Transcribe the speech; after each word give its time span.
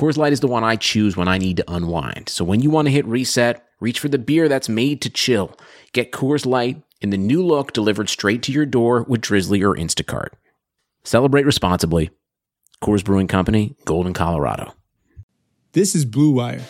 Coors 0.00 0.16
Light 0.16 0.32
is 0.32 0.40
the 0.40 0.48
one 0.48 0.64
I 0.64 0.76
choose 0.76 1.14
when 1.14 1.28
I 1.28 1.36
need 1.36 1.58
to 1.58 1.70
unwind. 1.70 2.30
So 2.30 2.42
when 2.42 2.60
you 2.60 2.70
want 2.70 2.86
to 2.86 2.90
hit 2.90 3.04
reset, 3.04 3.62
reach 3.80 4.00
for 4.00 4.08
the 4.08 4.16
beer 4.16 4.48
that's 4.48 4.66
made 4.66 5.02
to 5.02 5.10
chill. 5.10 5.54
Get 5.92 6.10
Coors 6.10 6.46
Light 6.46 6.82
in 7.02 7.10
the 7.10 7.18
new 7.18 7.44
look 7.44 7.74
delivered 7.74 8.08
straight 8.08 8.42
to 8.44 8.52
your 8.52 8.64
door 8.64 9.02
with 9.02 9.20
Drizzly 9.20 9.62
or 9.62 9.76
Instacart. 9.76 10.28
Celebrate 11.04 11.44
responsibly. 11.44 12.08
Coors 12.82 13.04
Brewing 13.04 13.26
Company, 13.26 13.76
Golden, 13.84 14.14
Colorado. 14.14 14.72
This 15.72 15.94
is 15.94 16.06
Blue 16.06 16.32
Wire. 16.32 16.62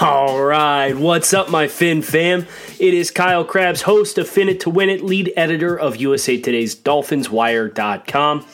All 0.00 0.42
right, 0.42 0.94
what's 0.96 1.32
up, 1.32 1.50
my 1.50 1.68
Fin 1.68 2.02
fam? 2.02 2.48
It 2.80 2.94
is 2.94 3.10
Kyle 3.10 3.44
Crabbs, 3.44 3.82
host 3.82 4.18
of 4.18 4.28
Fin 4.28 4.48
It 4.48 4.60
to 4.60 4.70
Win 4.70 4.88
It, 4.88 5.02
lead 5.02 5.32
editor 5.36 5.76
of 5.76 5.96
USA 5.96 6.40
Today's 6.40 6.76
DolphinsWire.com. 6.76 8.46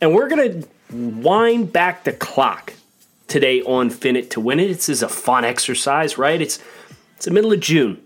And 0.00 0.14
we're 0.14 0.28
going 0.28 0.62
to 0.62 0.68
wind 0.90 1.70
back 1.70 2.04
the 2.04 2.14
clock 2.14 2.72
today 3.28 3.60
on 3.60 3.90
Fin 3.90 4.16
It 4.16 4.30
to 4.30 4.40
Win 4.40 4.58
It. 4.58 4.68
This 4.68 4.88
is 4.88 5.02
a 5.02 5.08
fun 5.08 5.44
exercise, 5.44 6.16
right? 6.16 6.40
It's, 6.40 6.60
it's 7.16 7.26
the 7.26 7.30
middle 7.30 7.52
of 7.52 7.60
June. 7.60 8.00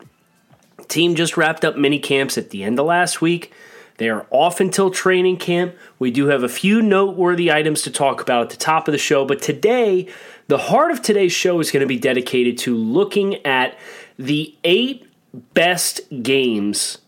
Team 0.88 1.14
just 1.14 1.36
wrapped 1.36 1.64
up 1.64 1.76
mini 1.76 2.00
camps 2.00 2.36
at 2.36 2.50
the 2.50 2.64
end 2.64 2.80
of 2.80 2.86
last 2.86 3.20
week. 3.20 3.52
They 3.98 4.08
are 4.08 4.26
off 4.30 4.58
until 4.58 4.90
training 4.90 5.36
camp. 5.36 5.76
We 6.00 6.10
do 6.10 6.26
have 6.26 6.42
a 6.42 6.48
few 6.48 6.82
noteworthy 6.82 7.52
items 7.52 7.82
to 7.82 7.92
talk 7.92 8.20
about 8.20 8.42
at 8.42 8.50
the 8.50 8.56
top 8.56 8.88
of 8.88 8.92
the 8.92 8.98
show, 8.98 9.24
but 9.24 9.40
today, 9.40 10.08
the 10.48 10.58
heart 10.58 10.90
of 10.90 11.00
today's 11.00 11.32
show 11.32 11.60
is 11.60 11.70
going 11.70 11.82
to 11.82 11.86
be 11.86 11.98
dedicated 11.98 12.58
to 12.58 12.76
looking 12.76 13.36
at 13.46 13.78
the 14.18 14.54
eight 14.64 15.03
best 15.52 16.00
games 16.22 16.98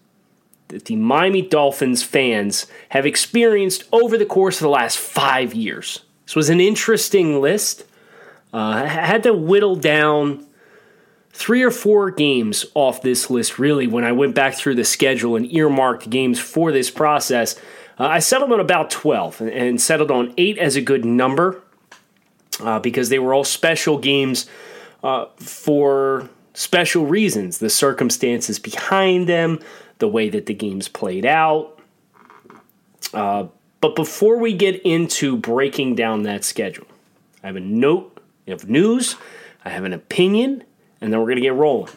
that 0.68 0.86
the 0.86 0.96
Miami 0.96 1.42
Dolphins 1.42 2.02
fans 2.02 2.66
have 2.90 3.06
experienced 3.06 3.84
over 3.92 4.18
the 4.18 4.26
course 4.26 4.56
of 4.56 4.64
the 4.64 4.70
last 4.70 4.98
five 4.98 5.54
years. 5.54 6.00
This 6.24 6.34
was 6.34 6.50
an 6.50 6.60
interesting 6.60 7.40
list. 7.40 7.84
Uh, 8.52 8.82
I 8.84 8.86
had 8.86 9.22
to 9.24 9.32
whittle 9.32 9.76
down 9.76 10.46
three 11.32 11.62
or 11.62 11.70
four 11.70 12.10
games 12.10 12.64
off 12.74 13.02
this 13.02 13.30
list, 13.30 13.58
really, 13.58 13.86
when 13.86 14.04
I 14.04 14.12
went 14.12 14.34
back 14.34 14.54
through 14.54 14.74
the 14.74 14.84
schedule 14.84 15.36
and 15.36 15.52
earmarked 15.52 16.10
games 16.10 16.40
for 16.40 16.72
this 16.72 16.90
process. 16.90 17.54
Uh, 17.98 18.06
I 18.06 18.18
settled 18.18 18.52
on 18.52 18.58
about 18.60 18.90
12 18.90 19.40
and 19.42 19.80
settled 19.80 20.10
on 20.10 20.34
eight 20.36 20.58
as 20.58 20.76
a 20.76 20.80
good 20.80 21.04
number 21.04 21.62
uh, 22.60 22.80
because 22.80 23.08
they 23.08 23.18
were 23.18 23.34
all 23.34 23.44
special 23.44 23.98
games 23.98 24.46
uh, 25.04 25.26
for 25.36 26.28
special 26.56 27.04
reasons 27.04 27.58
the 27.58 27.68
circumstances 27.68 28.58
behind 28.58 29.28
them, 29.28 29.60
the 29.98 30.08
way 30.08 30.30
that 30.30 30.46
the 30.46 30.54
games 30.54 30.88
played 30.88 31.26
out. 31.26 31.78
Uh, 33.12 33.46
but 33.82 33.94
before 33.94 34.38
we 34.38 34.54
get 34.54 34.80
into 34.82 35.36
breaking 35.36 35.94
down 35.94 36.22
that 36.22 36.44
schedule, 36.44 36.86
I 37.42 37.48
have 37.48 37.56
a 37.56 37.60
note 37.60 38.18
of 38.48 38.70
news, 38.70 39.16
I 39.66 39.68
have 39.68 39.84
an 39.84 39.92
opinion, 39.92 40.64
and 41.00 41.12
then 41.12 41.20
we're 41.20 41.26
going 41.26 41.36
to 41.36 41.42
get 41.42 41.52
rolling. 41.52 41.92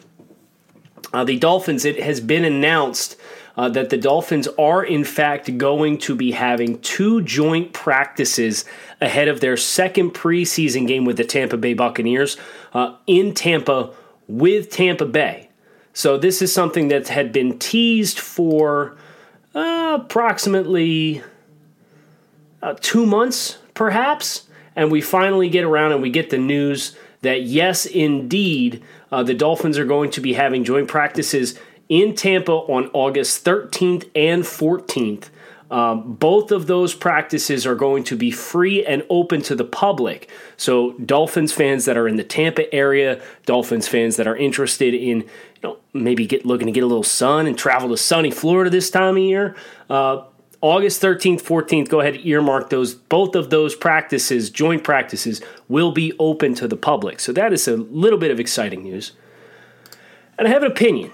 Uh, 1.12 1.24
the 1.24 1.38
Dolphins, 1.38 1.86
it 1.86 2.00
has 2.02 2.20
been 2.20 2.44
announced 2.44 3.16
uh, 3.56 3.70
that 3.70 3.88
the 3.88 3.96
Dolphins 3.96 4.46
are, 4.58 4.84
in 4.84 5.04
fact, 5.04 5.56
going 5.56 5.96
to 5.98 6.14
be 6.14 6.32
having 6.32 6.78
two 6.80 7.22
joint 7.22 7.72
practices 7.72 8.66
ahead 9.00 9.26
of 9.26 9.40
their 9.40 9.56
second 9.56 10.10
preseason 10.10 10.86
game 10.86 11.06
with 11.06 11.16
the 11.16 11.24
Tampa 11.24 11.56
Bay 11.56 11.72
Buccaneers 11.72 12.36
uh, 12.74 12.96
in 13.06 13.32
Tampa 13.32 13.94
with 14.30 14.70
Tampa 14.70 15.06
Bay. 15.06 15.48
So, 15.92 16.16
this 16.16 16.40
is 16.40 16.52
something 16.52 16.88
that 16.88 17.08
had 17.08 17.32
been 17.32 17.58
teased 17.58 18.18
for 18.18 18.96
uh, 19.54 19.98
approximately 20.00 21.22
uh, 22.62 22.74
two 22.80 23.06
months, 23.06 23.58
perhaps. 23.74 24.46
And 24.76 24.90
we 24.90 25.00
finally 25.00 25.48
get 25.48 25.64
around 25.64 25.92
and 25.92 26.00
we 26.00 26.10
get 26.10 26.30
the 26.30 26.38
news 26.38 26.96
that, 27.22 27.42
yes, 27.42 27.86
indeed, 27.86 28.82
uh, 29.10 29.22
the 29.22 29.34
Dolphins 29.34 29.78
are 29.78 29.84
going 29.84 30.10
to 30.12 30.20
be 30.20 30.34
having 30.34 30.64
joint 30.64 30.88
practices 30.88 31.58
in 31.88 32.14
Tampa 32.14 32.52
on 32.52 32.88
August 32.92 33.44
13th 33.44 34.08
and 34.14 34.44
14th. 34.44 35.28
Um, 35.70 36.14
both 36.14 36.50
of 36.50 36.66
those 36.66 36.94
practices 36.94 37.64
are 37.64 37.76
going 37.76 38.02
to 38.04 38.16
be 38.16 38.30
free 38.30 38.84
and 38.84 39.04
open 39.08 39.40
to 39.42 39.54
the 39.54 39.64
public. 39.64 40.28
So, 40.56 40.92
Dolphins 40.94 41.52
fans 41.52 41.84
that 41.84 41.96
are 41.96 42.08
in 42.08 42.16
the 42.16 42.24
Tampa 42.24 42.72
area, 42.74 43.22
Dolphins 43.46 43.86
fans 43.86 44.16
that 44.16 44.26
are 44.26 44.36
interested 44.36 44.94
in, 44.94 45.20
you 45.20 45.62
know, 45.62 45.78
maybe 45.92 46.26
get 46.26 46.44
looking 46.44 46.66
to 46.66 46.72
get 46.72 46.82
a 46.82 46.86
little 46.86 47.04
sun 47.04 47.46
and 47.46 47.56
travel 47.56 47.88
to 47.90 47.96
sunny 47.96 48.32
Florida 48.32 48.68
this 48.68 48.90
time 48.90 49.16
of 49.16 49.22
year. 49.22 49.54
Uh, 49.88 50.24
August 50.62 51.00
13th, 51.00 51.40
14th, 51.40 51.88
go 51.88 52.00
ahead 52.00 52.16
and 52.16 52.26
earmark 52.26 52.68
those. 52.68 52.94
Both 52.94 53.34
of 53.34 53.48
those 53.50 53.74
practices, 53.74 54.50
joint 54.50 54.84
practices, 54.84 55.40
will 55.68 55.92
be 55.92 56.12
open 56.18 56.54
to 56.56 56.68
the 56.68 56.76
public. 56.76 57.20
So 57.20 57.32
that 57.32 57.52
is 57.52 57.66
a 57.66 57.76
little 57.76 58.18
bit 58.18 58.30
of 58.30 58.38
exciting 58.38 58.82
news. 58.82 59.12
And 60.36 60.46
I 60.46 60.50
have 60.50 60.62
an 60.62 60.70
opinion. 60.70 61.12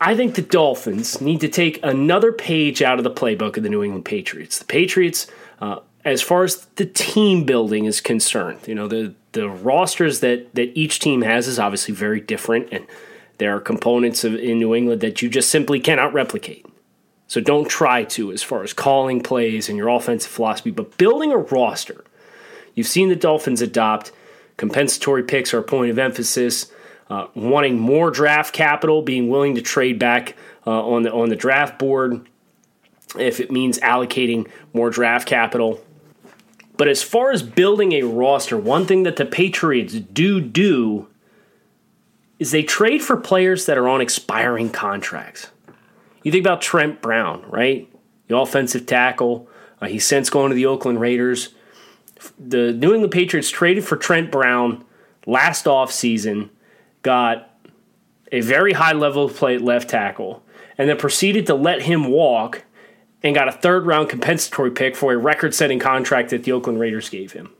I 0.00 0.16
think 0.16 0.34
the 0.34 0.42
Dolphins 0.42 1.20
need 1.20 1.40
to 1.40 1.48
take 1.48 1.78
another 1.82 2.32
page 2.32 2.80
out 2.80 2.98
of 2.98 3.04
the 3.04 3.10
playbook 3.10 3.58
of 3.58 3.62
the 3.62 3.68
New 3.68 3.82
England 3.82 4.06
Patriots. 4.06 4.58
The 4.58 4.64
Patriots, 4.64 5.26
uh, 5.60 5.80
as 6.06 6.22
far 6.22 6.44
as 6.44 6.64
the 6.76 6.86
team 6.86 7.44
building 7.44 7.84
is 7.84 8.00
concerned, 8.00 8.60
you 8.66 8.74
know, 8.74 8.88
the, 8.88 9.14
the 9.32 9.48
rosters 9.48 10.20
that, 10.20 10.54
that 10.54 10.76
each 10.76 11.00
team 11.00 11.20
has 11.20 11.46
is 11.46 11.58
obviously 11.58 11.92
very 11.94 12.20
different, 12.20 12.68
and 12.72 12.86
there 13.36 13.54
are 13.54 13.60
components 13.60 14.24
of, 14.24 14.34
in 14.36 14.58
New 14.58 14.74
England 14.74 15.02
that 15.02 15.20
you 15.20 15.28
just 15.28 15.50
simply 15.50 15.78
cannot 15.78 16.14
replicate. 16.14 16.64
So 17.26 17.40
don't 17.42 17.68
try 17.68 18.04
to 18.04 18.32
as 18.32 18.42
far 18.42 18.62
as 18.62 18.72
calling 18.72 19.20
plays 19.20 19.68
and 19.68 19.76
your 19.76 19.88
offensive 19.88 20.32
philosophy, 20.32 20.70
but 20.70 20.96
building 20.96 21.30
a 21.30 21.36
roster. 21.36 22.04
You've 22.74 22.88
seen 22.88 23.10
the 23.10 23.16
Dolphins 23.16 23.60
adopt 23.60 24.12
compensatory 24.56 25.22
picks 25.22 25.52
are 25.52 25.58
a 25.58 25.62
point 25.62 25.90
of 25.90 25.98
emphasis 25.98 26.72
uh, 27.10 27.26
wanting 27.34 27.78
more 27.78 28.10
draft 28.10 28.54
capital, 28.54 29.02
being 29.02 29.28
willing 29.28 29.56
to 29.56 29.60
trade 29.60 29.98
back 29.98 30.36
uh, 30.66 30.70
on 30.70 31.02
the 31.02 31.12
on 31.12 31.28
the 31.28 31.36
draft 31.36 31.78
board 31.78 32.28
if 33.18 33.40
it 33.40 33.50
means 33.50 33.78
allocating 33.80 34.48
more 34.72 34.88
draft 34.88 35.26
capital. 35.26 35.84
But 36.76 36.88
as 36.88 37.02
far 37.02 37.32
as 37.32 37.42
building 37.42 37.92
a 37.92 38.04
roster, 38.04 38.56
one 38.56 38.86
thing 38.86 39.02
that 39.02 39.16
the 39.16 39.26
Patriots 39.26 39.94
do 39.94 40.40
do 40.40 41.08
is 42.38 42.52
they 42.52 42.62
trade 42.62 43.02
for 43.02 43.16
players 43.16 43.66
that 43.66 43.76
are 43.76 43.88
on 43.88 44.00
expiring 44.00 44.70
contracts. 44.70 45.50
You 46.22 46.32
think 46.32 46.44
about 46.44 46.62
Trent 46.62 47.02
Brown, 47.02 47.44
right? 47.48 47.86
The 48.28 48.36
offensive 48.36 48.86
tackle. 48.86 49.48
Uh, 49.80 49.88
he's 49.88 50.06
since 50.06 50.30
going 50.30 50.50
to 50.50 50.54
the 50.54 50.66
Oakland 50.66 51.00
Raiders. 51.00 51.50
The 52.38 52.72
New 52.72 52.94
England 52.94 53.12
Patriots 53.12 53.50
traded 53.50 53.84
for 53.84 53.96
Trent 53.96 54.30
Brown 54.30 54.84
last 55.26 55.64
offseason 55.66 56.50
got 57.02 57.50
a 58.32 58.40
very 58.40 58.72
high 58.72 58.92
level 58.92 59.24
of 59.24 59.36
play 59.36 59.56
at 59.56 59.62
left 59.62 59.90
tackle, 59.90 60.42
and 60.78 60.88
then 60.88 60.96
proceeded 60.96 61.46
to 61.46 61.54
let 61.54 61.82
him 61.82 62.10
walk 62.10 62.64
and 63.22 63.34
got 63.34 63.48
a 63.48 63.52
third 63.52 63.86
round 63.86 64.08
compensatory 64.08 64.70
pick 64.70 64.96
for 64.96 65.12
a 65.12 65.18
record 65.18 65.54
setting 65.54 65.78
contract 65.78 66.30
that 66.30 66.44
the 66.44 66.52
Oakland 66.52 66.80
Raiders 66.80 67.08
gave 67.08 67.32
him. 67.32 67.50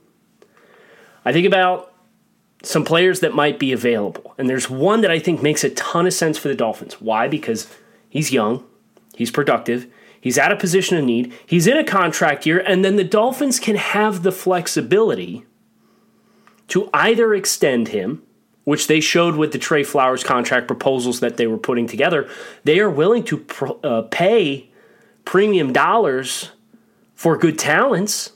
I 1.24 1.32
think 1.32 1.46
about 1.46 1.92
some 2.62 2.84
players 2.84 3.20
that 3.20 3.34
might 3.34 3.58
be 3.58 3.72
available, 3.72 4.34
and 4.38 4.48
there's 4.48 4.70
one 4.70 5.00
that 5.00 5.10
I 5.10 5.18
think 5.18 5.42
makes 5.42 5.64
a 5.64 5.70
ton 5.70 6.06
of 6.06 6.12
sense 6.12 6.38
for 6.38 6.48
the 6.48 6.54
Dolphins. 6.54 7.00
Why? 7.00 7.28
Because 7.28 7.74
he's 8.08 8.32
young, 8.32 8.64
he's 9.14 9.30
productive, 9.30 9.86
he's 10.20 10.38
at 10.38 10.52
a 10.52 10.56
position 10.56 10.96
of 10.98 11.04
need, 11.04 11.32
he's 11.46 11.66
in 11.66 11.76
a 11.76 11.84
contract 11.84 12.46
year, 12.46 12.60
and 12.60 12.84
then 12.84 12.96
the 12.96 13.04
Dolphins 13.04 13.58
can 13.58 13.76
have 13.76 14.22
the 14.22 14.32
flexibility 14.32 15.44
to 16.68 16.88
either 16.94 17.34
extend 17.34 17.88
him 17.88 18.22
which 18.64 18.86
they 18.86 19.00
showed 19.00 19.36
with 19.36 19.52
the 19.52 19.58
Trey 19.58 19.82
Flowers 19.82 20.22
contract 20.22 20.66
proposals 20.66 21.20
that 21.20 21.36
they 21.36 21.46
were 21.46 21.58
putting 21.58 21.86
together, 21.86 22.28
they 22.64 22.78
are 22.80 22.90
willing 22.90 23.24
to 23.24 23.46
uh, 23.82 24.02
pay 24.02 24.70
premium 25.24 25.72
dollars 25.72 26.50
for 27.14 27.36
good 27.36 27.58
talents. 27.58 28.32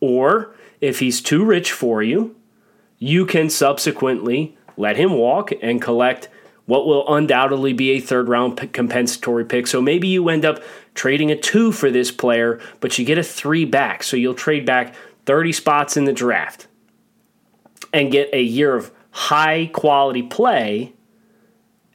Or 0.00 0.54
if 0.80 1.00
he's 1.00 1.20
too 1.20 1.44
rich 1.44 1.72
for 1.72 2.02
you, 2.02 2.36
you 2.98 3.26
can 3.26 3.50
subsequently 3.50 4.56
let 4.76 4.96
him 4.96 5.12
walk 5.12 5.50
and 5.62 5.80
collect 5.80 6.28
what 6.66 6.86
will 6.86 7.06
undoubtedly 7.14 7.72
be 7.72 7.90
a 7.90 8.00
third 8.00 8.28
round 8.28 8.72
compensatory 8.72 9.44
pick. 9.44 9.66
So 9.66 9.82
maybe 9.82 10.08
you 10.08 10.28
end 10.28 10.44
up 10.44 10.62
trading 10.94 11.30
a 11.30 11.36
two 11.36 11.72
for 11.72 11.90
this 11.90 12.10
player, 12.10 12.60
but 12.80 12.98
you 12.98 13.04
get 13.04 13.18
a 13.18 13.22
three 13.22 13.64
back. 13.64 14.02
So 14.02 14.16
you'll 14.16 14.34
trade 14.34 14.64
back 14.64 14.94
30 15.26 15.52
spots 15.52 15.96
in 15.96 16.04
the 16.04 16.12
draft 16.12 16.66
and 17.92 18.10
get 18.10 18.30
a 18.32 18.42
year 18.42 18.74
of 18.74 18.90
high 19.14 19.70
quality 19.72 20.22
play 20.22 20.92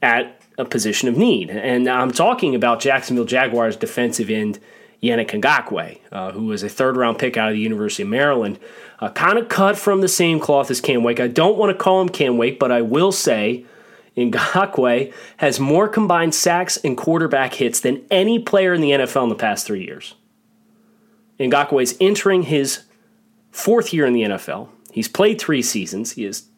at 0.01 0.42
a 0.57 0.63
position 0.63 1.10
of 1.10 1.18
need. 1.18 1.50
And 1.50 1.89
I'm 1.89 2.12
talking 2.12 2.56
about 2.56 2.80
Jacksonville 2.80 3.25
Jaguars 3.25 3.75
defensive 3.75 4.30
end 4.30 4.60
Yannick 5.04 5.30
Ngakoue, 5.30 6.00
uh, 6.13 6.31
who 6.31 6.45
was 6.45 6.63
a 6.63 6.69
third 6.69 6.95
round 6.95 7.19
pick 7.19 7.36
out 7.36 7.50
of 7.50 7.56
the 7.56 7.60
University 7.60 8.04
of 8.04 8.10
Maryland, 8.10 8.57
uh, 9.00 9.10
kind 9.10 9.38
of 9.38 9.50
cut 9.50 9.77
from 9.77 10.00
the 10.00 10.07
same 10.07 10.39
cloth 10.39 10.71
as 10.71 10.80
Cam 10.80 11.04
Wake. 11.04 11.19
I 11.19 11.27
don't 11.27 11.57
want 11.57 11.77
to 11.77 11.83
call 11.83 12.01
him 12.01 12.07
Cam 12.07 12.38
Wake, 12.38 12.57
but 12.57 12.71
I 12.71 12.81
will 12.81 13.12
say 13.12 13.65
Ngakoue 14.15 15.13
has 15.38 15.60
more 15.60 15.89
combined 15.89 16.33
sacks 16.33 16.77
and 16.77 16.98
quarterback 16.98 17.56
hits 17.56 17.81
than 17.81 18.01
any 18.10 18.39
player 18.39 18.74
in 18.74 18.80
the 18.80 18.92
NFL 18.92 19.24
in 19.24 19.30
the 19.30 19.36
past 19.36 19.68
three 19.68 19.83
years. 19.83 20.15
Ngakoue 21.38 21.83
is 21.83 21.98
entering 22.00 22.44
his 22.44 22.83
fourth 23.51 23.94
year 23.94 24.06
in 24.06 24.13
the 24.13 24.24
NFL. 24.24 24.69
He's 24.92 25.07
played 25.10 25.39
three 25.39 25.62
seasons. 25.62 26.13
He 26.13 26.25
is 26.25 26.49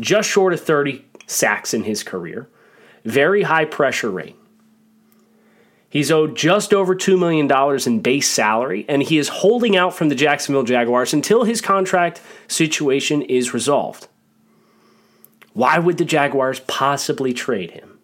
just 0.00 0.28
short 0.28 0.52
of 0.52 0.60
30 0.60 1.04
sacks 1.26 1.74
in 1.74 1.84
his 1.84 2.02
career. 2.02 2.48
Very 3.04 3.42
high 3.42 3.64
pressure 3.64 4.10
rate. 4.10 4.36
He's 5.90 6.10
owed 6.10 6.36
just 6.36 6.74
over 6.74 6.94
$2 6.94 7.18
million 7.18 7.50
in 7.86 8.00
base 8.00 8.28
salary, 8.28 8.84
and 8.88 9.02
he 9.02 9.16
is 9.16 9.28
holding 9.28 9.74
out 9.76 9.94
from 9.94 10.10
the 10.10 10.14
Jacksonville 10.14 10.64
Jaguars 10.64 11.14
until 11.14 11.44
his 11.44 11.62
contract 11.62 12.20
situation 12.46 13.22
is 13.22 13.54
resolved. 13.54 14.06
Why 15.54 15.78
would 15.78 15.96
the 15.96 16.04
Jaguars 16.04 16.60
possibly 16.60 17.32
trade 17.32 17.70
him? 17.70 17.98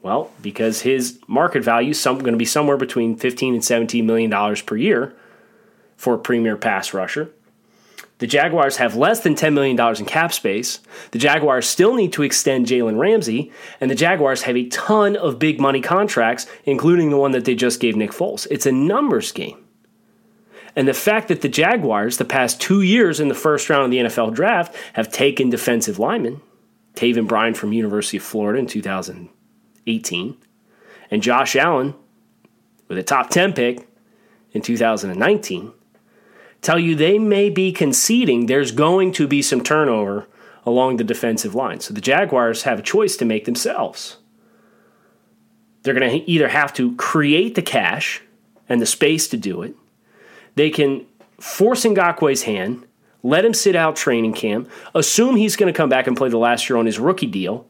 Well, 0.00 0.30
because 0.40 0.82
his 0.82 1.18
market 1.26 1.62
value 1.62 1.90
is 1.90 2.02
going 2.02 2.24
to 2.24 2.36
be 2.36 2.44
somewhere 2.44 2.76
between 2.76 3.16
15 3.16 3.54
and 3.54 3.64
17 3.64 4.06
million 4.06 4.30
dollars 4.30 4.62
per 4.62 4.76
year 4.76 5.14
for 5.96 6.14
a 6.14 6.18
premier 6.18 6.56
pass 6.56 6.94
rusher. 6.94 7.30
The 8.22 8.28
Jaguars 8.28 8.76
have 8.76 8.94
less 8.94 9.18
than 9.18 9.34
$10 9.34 9.52
million 9.52 9.76
in 9.96 10.04
cap 10.04 10.32
space. 10.32 10.78
The 11.10 11.18
Jaguars 11.18 11.66
still 11.66 11.96
need 11.96 12.12
to 12.12 12.22
extend 12.22 12.66
Jalen 12.68 12.96
Ramsey, 12.96 13.50
and 13.80 13.90
the 13.90 13.96
Jaguars 13.96 14.42
have 14.42 14.56
a 14.56 14.68
ton 14.68 15.16
of 15.16 15.40
big 15.40 15.58
money 15.58 15.80
contracts, 15.80 16.46
including 16.64 17.10
the 17.10 17.16
one 17.16 17.32
that 17.32 17.44
they 17.44 17.56
just 17.56 17.80
gave 17.80 17.96
Nick 17.96 18.12
Foles. 18.12 18.46
It's 18.48 18.64
a 18.64 18.70
numbers 18.70 19.32
game. 19.32 19.64
And 20.76 20.86
the 20.86 20.94
fact 20.94 21.26
that 21.26 21.40
the 21.40 21.48
Jaguars, 21.48 22.18
the 22.18 22.24
past 22.24 22.60
two 22.60 22.80
years 22.80 23.18
in 23.18 23.26
the 23.26 23.34
first 23.34 23.68
round 23.68 23.86
of 23.86 23.90
the 23.90 24.08
NFL 24.08 24.34
draft, 24.34 24.72
have 24.92 25.10
taken 25.10 25.50
defensive 25.50 25.98
linemen, 25.98 26.40
Taven 26.94 27.26
Bryan 27.26 27.54
from 27.54 27.72
University 27.72 28.18
of 28.18 28.22
Florida 28.22 28.60
in 28.60 28.68
2018, 28.68 30.36
and 31.10 31.22
Josh 31.24 31.56
Allen 31.56 31.94
with 32.86 32.98
a 32.98 33.02
top 33.02 33.30
10 33.30 33.52
pick 33.52 33.88
in 34.52 34.62
2019 34.62 35.72
tell 36.62 36.78
you 36.78 36.94
they 36.94 37.18
may 37.18 37.50
be 37.50 37.72
conceding 37.72 38.46
there's 38.46 38.70
going 38.70 39.12
to 39.12 39.26
be 39.26 39.42
some 39.42 39.62
turnover 39.62 40.26
along 40.64 40.96
the 40.96 41.04
defensive 41.04 41.54
line. 41.54 41.80
So 41.80 41.92
the 41.92 42.00
Jaguars 42.00 42.62
have 42.62 42.78
a 42.78 42.82
choice 42.82 43.16
to 43.16 43.24
make 43.24 43.44
themselves. 43.44 44.18
They're 45.82 45.94
going 45.94 46.20
to 46.20 46.30
either 46.30 46.48
have 46.48 46.72
to 46.74 46.94
create 46.96 47.56
the 47.56 47.62
cash 47.62 48.22
and 48.68 48.80
the 48.80 48.86
space 48.86 49.26
to 49.28 49.36
do 49.36 49.62
it. 49.62 49.74
They 50.54 50.70
can 50.70 51.04
force 51.40 51.84
Ngakoue's 51.84 52.44
hand, 52.44 52.86
let 53.24 53.44
him 53.44 53.54
sit 53.54 53.74
out 53.74 53.96
training 53.96 54.34
camp, 54.34 54.70
assume 54.94 55.34
he's 55.34 55.56
going 55.56 55.72
to 55.72 55.76
come 55.76 55.88
back 55.88 56.06
and 56.06 56.16
play 56.16 56.28
the 56.28 56.38
last 56.38 56.70
year 56.70 56.76
on 56.76 56.86
his 56.86 57.00
rookie 57.00 57.26
deal, 57.26 57.66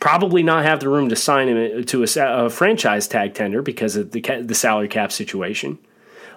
probably 0.00 0.42
not 0.42 0.64
have 0.64 0.80
the 0.80 0.88
room 0.88 1.08
to 1.08 1.16
sign 1.16 1.46
him 1.48 1.80
uh, 1.80 1.82
to 1.84 2.02
a, 2.02 2.46
a 2.46 2.50
franchise 2.50 3.06
tag 3.06 3.34
tender 3.34 3.62
because 3.62 3.94
of 3.94 4.10
the, 4.10 4.20
the 4.20 4.54
salary 4.54 4.88
cap 4.88 5.12
situation 5.12 5.78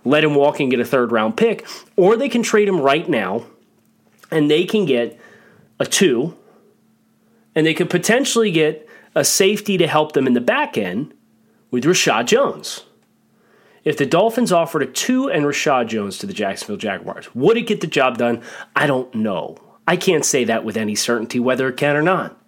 let 0.05 0.23
him 0.23 0.35
walk 0.35 0.59
and 0.59 0.69
get 0.69 0.79
a 0.79 0.85
third 0.85 1.11
round 1.11 1.37
pick, 1.37 1.65
or 1.95 2.15
they 2.15 2.29
can 2.29 2.43
trade 2.43 2.67
him 2.67 2.79
right 2.79 3.07
now 3.07 3.45
and 4.31 4.49
they 4.49 4.65
can 4.65 4.85
get 4.85 5.19
a 5.79 5.85
two, 5.85 6.35
and 7.55 7.65
they 7.65 7.73
could 7.73 7.89
potentially 7.89 8.51
get 8.51 8.87
a 9.15 9.23
safety 9.23 9.77
to 9.77 9.87
help 9.87 10.13
them 10.13 10.25
in 10.25 10.33
the 10.33 10.41
back 10.41 10.77
end 10.77 11.13
with 11.69 11.83
Reshad 11.83 12.25
Jones. 12.25 12.85
If 13.83 13.97
the 13.97 14.05
Dolphins 14.05 14.51
offered 14.51 14.81
a 14.81 14.87
two 14.87 15.29
and 15.29 15.45
Reshad 15.45 15.87
Jones 15.87 16.17
to 16.17 16.25
the 16.25 16.33
Jacksonville 16.33 16.77
Jaguars, 16.77 17.33
would 17.35 17.57
it 17.57 17.67
get 17.67 17.81
the 17.81 17.87
job 17.87 18.17
done? 18.17 18.41
I 18.75 18.87
don't 18.87 19.13
know. 19.13 19.57
I 19.87 19.97
can't 19.97 20.25
say 20.25 20.45
that 20.45 20.63
with 20.63 20.77
any 20.77 20.95
certainty 20.95 21.39
whether 21.39 21.67
it 21.67 21.77
can 21.77 21.95
or 21.95 22.01
not. 22.01 22.39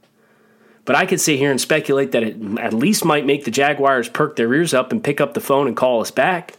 But 0.85 0.95
I 0.95 1.05
could 1.05 1.19
sit 1.19 1.37
here 1.37 1.51
and 1.51 1.59
speculate 1.59 2.11
that 2.13 2.23
it 2.23 2.37
at 2.59 2.73
least 2.73 3.03
might 3.03 3.25
make 3.25 3.43
the 3.43 3.51
Jaguars 3.51 4.07
perk 4.07 4.35
their 4.35 4.53
ears 4.53 4.73
up 4.73 4.91
and 4.91 5.03
pick 5.03 5.19
up 5.19 5.33
the 5.33 5.41
phone 5.41 5.67
and 5.67 5.75
call 5.75 5.99
us 5.99 6.11
back 6.11 6.57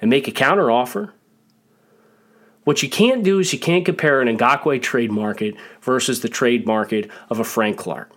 and 0.00 0.10
make 0.10 0.28
a 0.28 0.32
counteroffer. 0.32 1.12
What 2.64 2.82
you 2.82 2.88
can't 2.88 3.24
do 3.24 3.38
is 3.38 3.52
you 3.52 3.58
can't 3.58 3.84
compare 3.84 4.20
an 4.20 4.36
Ngakoue 4.36 4.82
trade 4.82 5.10
market 5.10 5.54
versus 5.80 6.20
the 6.20 6.28
trade 6.28 6.66
market 6.66 7.10
of 7.28 7.40
a 7.40 7.44
Frank 7.44 7.78
Clark. 7.78 8.12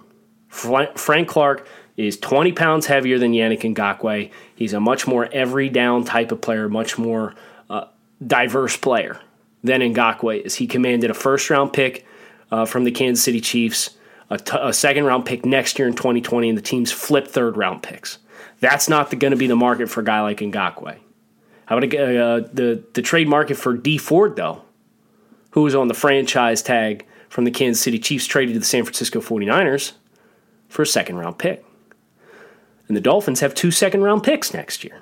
Frank 0.49 1.27
Clark 1.27 1.67
is 1.97 2.17
20 2.17 2.51
pounds 2.51 2.85
heavier 2.85 3.17
than 3.17 3.31
Yannick 3.31 3.61
Ngakoue. 3.61 4.31
He's 4.55 4.73
a 4.73 4.79
much 4.79 5.07
more 5.07 5.27
every 5.31 5.69
down 5.69 6.03
type 6.03 6.31
of 6.31 6.41
player, 6.41 6.69
much 6.69 6.97
more 6.97 7.33
uh, 7.69 7.85
diverse 8.25 8.77
player 8.77 9.19
than 9.63 9.81
Ngakoue 9.81 10.45
is. 10.45 10.55
He 10.55 10.67
commanded 10.67 11.09
a 11.09 11.13
first 11.13 11.49
round 11.49 11.73
pick 11.73 12.05
uh, 12.51 12.65
from 12.65 12.83
the 12.83 12.91
Kansas 12.91 13.23
City 13.23 13.41
Chiefs, 13.41 13.91
a, 14.29 14.37
t- 14.37 14.57
a 14.59 14.73
second 14.73 15.05
round 15.05 15.25
pick 15.25 15.45
next 15.45 15.79
year 15.79 15.87
in 15.87 15.95
2020, 15.95 16.49
and 16.49 16.57
the 16.57 16.61
team's 16.61 16.91
flipped 16.91 17.29
third 17.29 17.57
round 17.57 17.81
picks. 17.81 18.19
That's 18.59 18.87
not 18.87 19.09
going 19.17 19.31
to 19.31 19.37
be 19.37 19.47
the 19.47 19.55
market 19.55 19.89
for 19.89 20.01
a 20.01 20.03
guy 20.03 20.21
like 20.21 20.41
Ngakoue. 21.67 21.69
How 21.69 21.77
about 21.77 21.93
uh, 21.93 22.49
the 22.53 22.83
the 22.93 23.01
trade 23.01 23.27
market 23.27 23.55
for 23.55 23.75
Dee 23.75 23.97
Ford 23.97 24.35
though, 24.35 24.61
who 25.51 25.63
was 25.63 25.75
on 25.75 25.87
the 25.87 25.93
franchise 25.93 26.61
tag 26.61 27.05
from 27.29 27.45
the 27.45 27.51
Kansas 27.51 27.83
City 27.83 27.99
Chiefs, 27.99 28.27
traded 28.27 28.53
to 28.53 28.59
the 28.59 28.65
San 28.65 28.83
Francisco 28.83 29.19
49ers 29.19 29.93
for 30.67 30.81
a 30.81 30.87
second 30.87 31.17
round 31.17 31.37
pick. 31.37 31.65
And 32.87 32.97
the 32.97 33.01
Dolphins 33.01 33.39
have 33.39 33.55
two 33.55 33.71
second 33.71 34.03
round 34.03 34.23
picks 34.23 34.53
next 34.53 34.83
year, 34.83 35.01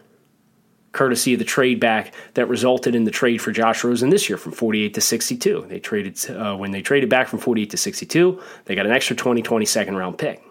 courtesy 0.92 1.34
of 1.34 1.40
the 1.40 1.46
trade 1.46 1.80
back 1.80 2.14
that 2.36 2.48
resulted 2.48 2.96
in 2.96 3.06
the 3.06 3.12
trade 3.12 3.42
for 3.42 3.52
Josh 3.52 3.84
Rosen 3.84 4.10
this 4.10 4.30
year 4.30 4.38
from 4.38 4.52
48 4.52 4.94
to 4.94 5.02
62. 5.02 5.66
They 5.68 5.80
traded 5.80 6.30
uh, 6.30 6.56
when 6.56 6.72
they 6.72 6.82
traded 6.82 7.10
back 7.10 7.28
from 7.28 7.40
48 7.40 7.72
to 7.72 7.78
62, 7.78 8.42
they 8.66 8.76
got 8.76 8.86
an 8.86 8.92
extra 8.92 9.16
2020 9.16 9.66
second 9.66 9.98
round 9.98 10.18
pick. 10.18 10.44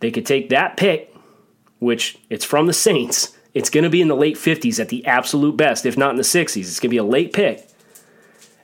They 0.00 0.10
could 0.10 0.24
take 0.24 0.48
that 0.48 0.78
pick, 0.78 1.14
which 1.78 2.18
it's 2.30 2.44
from 2.44 2.66
the 2.66 2.72
Saints 2.72 3.36
it's 3.54 3.70
going 3.70 3.84
to 3.84 3.90
be 3.90 4.00
in 4.00 4.08
the 4.08 4.16
late 4.16 4.36
50s 4.36 4.78
at 4.78 4.88
the 4.88 5.04
absolute 5.06 5.56
best, 5.56 5.84
if 5.84 5.96
not 5.96 6.10
in 6.10 6.16
the 6.16 6.22
60s. 6.22 6.56
It's 6.56 6.80
going 6.80 6.88
to 6.88 6.94
be 6.94 6.96
a 6.98 7.04
late 7.04 7.32
pick. 7.32 7.68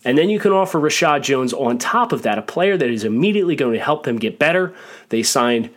And 0.04 0.16
then 0.16 0.30
you 0.30 0.38
can 0.38 0.52
offer 0.52 0.78
Reshad 0.78 1.22
Jones 1.22 1.52
on 1.52 1.78
top 1.78 2.12
of 2.12 2.22
that, 2.22 2.38
a 2.38 2.42
player 2.42 2.76
that 2.76 2.88
is 2.88 3.02
immediately 3.02 3.56
going 3.56 3.74
to 3.74 3.84
help 3.84 4.04
them 4.04 4.18
get 4.18 4.38
better. 4.38 4.72
They 5.08 5.24
signed 5.24 5.70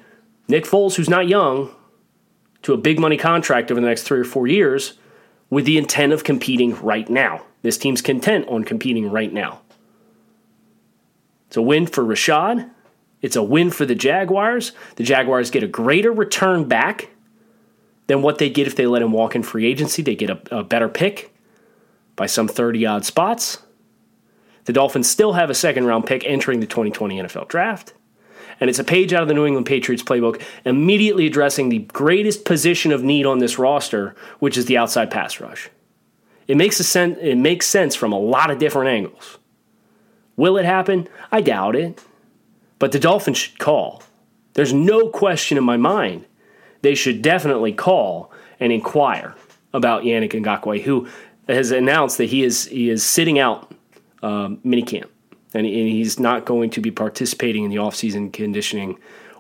Nick 0.48 0.66
Foles, 0.66 0.96
who's 0.96 1.10
not 1.10 1.28
young, 1.28 1.74
to 2.62 2.74
a 2.74 2.78
big 2.78 3.00
money 3.00 3.18
contract 3.18 3.72
over 3.72 3.82
the 3.82 3.88
next 3.88 4.04
three 4.04 4.20
or 4.20 4.25
four 4.25 4.46
years 4.46 4.94
with 5.50 5.66
the 5.66 5.80
intent 5.80 6.13
of 6.13 6.24
competing 6.24 6.80
right 6.82 7.10
now. 7.10 7.42
This 7.63 7.78
team's 7.78 8.01
content 8.01 8.48
on 8.48 8.63
competing 8.63 9.10
right 9.10 9.34
now. 9.34 9.62
It's 11.48 11.58
a 11.58 11.62
win 11.62 11.88
for 11.88 12.04
Reshad. 12.04 12.70
It's 13.22 13.36
a 13.36 13.44
win 13.44 13.72
for 13.72 13.86
the 13.86 13.96
Jaguars. 13.96 14.72
The 14.96 15.04
Jaguars 15.04 15.50
get 15.50 15.63
a 15.63 15.68
greater 15.68 16.12
return 16.12 16.68
back 16.68 17.10
than 18.10 18.24
what 18.24 18.39
they 18.39 18.50
get 18.50 18.66
if 18.66 18.75
they 18.75 18.88
let 18.88 19.04
him 19.04 19.12
walk 19.12 19.36
in 19.36 19.44
free 19.44 19.68
agency. 19.68 20.01
They 20.01 20.16
get 20.16 20.32
a, 20.32 20.42
a 20.58 20.63
better 20.63 20.89
pick 20.89 21.32
by 22.16 22.25
some 22.25 22.48
30 22.48 22.84
odd 22.88 23.06
spots. 23.06 23.60
The 24.66 24.74
Dolphins 24.74 25.08
still 25.08 25.34
have 25.34 25.51
a 25.51 25.54
second 25.54 25.86
round 25.86 26.08
pick 26.08 26.25
entering 26.25 26.60
the 26.60 26.66
2020 26.66 27.22
NFL 27.22 27.48
draft. 27.48 27.94
And 28.60 28.68
it's 28.68 28.80
a 28.80 28.84
page 28.84 29.13
out 29.13 29.22
of 29.22 29.28
the 29.28 29.36
New 29.36 29.46
England 29.46 29.68
Patriots 29.68 30.01
playbook, 30.01 30.42
immediately 30.66 31.28
addressing 31.28 31.70
the 31.70 31.80
greatest 31.80 32.46
position 32.46 32.92
of 32.92 33.04
need 33.04 33.28
on 33.28 33.38
this 33.38 33.60
roster, 33.60 34.16
which 34.39 34.58
is 34.58 34.66
the 34.66 34.75
outside 34.75 35.12
pass 35.12 35.39
rush. 35.39 35.70
It 36.48 36.58
makes, 36.58 36.80
a 36.80 36.84
sen- 36.84 37.20
it 37.22 37.38
makes 37.38 37.68
sense 37.68 37.94
from 37.94 38.12
a 38.12 38.20
lot 38.20 38.50
of 38.50 38.58
different 38.58 38.89
angles. 38.89 39.38
Will 40.36 40.58
it 40.58 40.66
happen? 40.66 41.08
I 41.32 41.42
doubt 41.42 41.75
it. 41.75 42.04
But 42.80 42.92
the 42.92 43.00
Dolphins 43.00 43.38
should 43.38 43.60
call. 43.60 44.01
There's 44.54 44.74
no 44.74 45.10
question 45.10 45.60
in 45.60 45.63
my 45.63 45.78
mind 45.78 46.25
they 46.82 46.96
should 46.96 47.22
definitely 47.22 47.74
call 47.74 48.32
and 48.60 48.72
inquire 48.72 49.36
about 49.74 50.04
Yannick 50.04 50.32
Ngakoue, 50.32 50.82
who 50.82 51.08
has 51.48 51.72
announced 51.72 52.18
that 52.18 52.26
he 52.26 52.44
is 52.44 52.66
he 52.68 52.90
is 52.90 53.04
sitting 53.04 53.40
out 53.40 53.72
um, 54.22 54.58
minicamp 54.58 55.10
and, 55.54 55.66
and 55.66 55.90
he's 55.90 56.20
not 56.20 56.46
going 56.46 56.70
to 56.72 56.82
be 56.82 56.92
participating 56.92 57.64
in 57.64 57.70
the 57.70 57.78
offseason 57.78 58.32
conditioning 58.32 58.98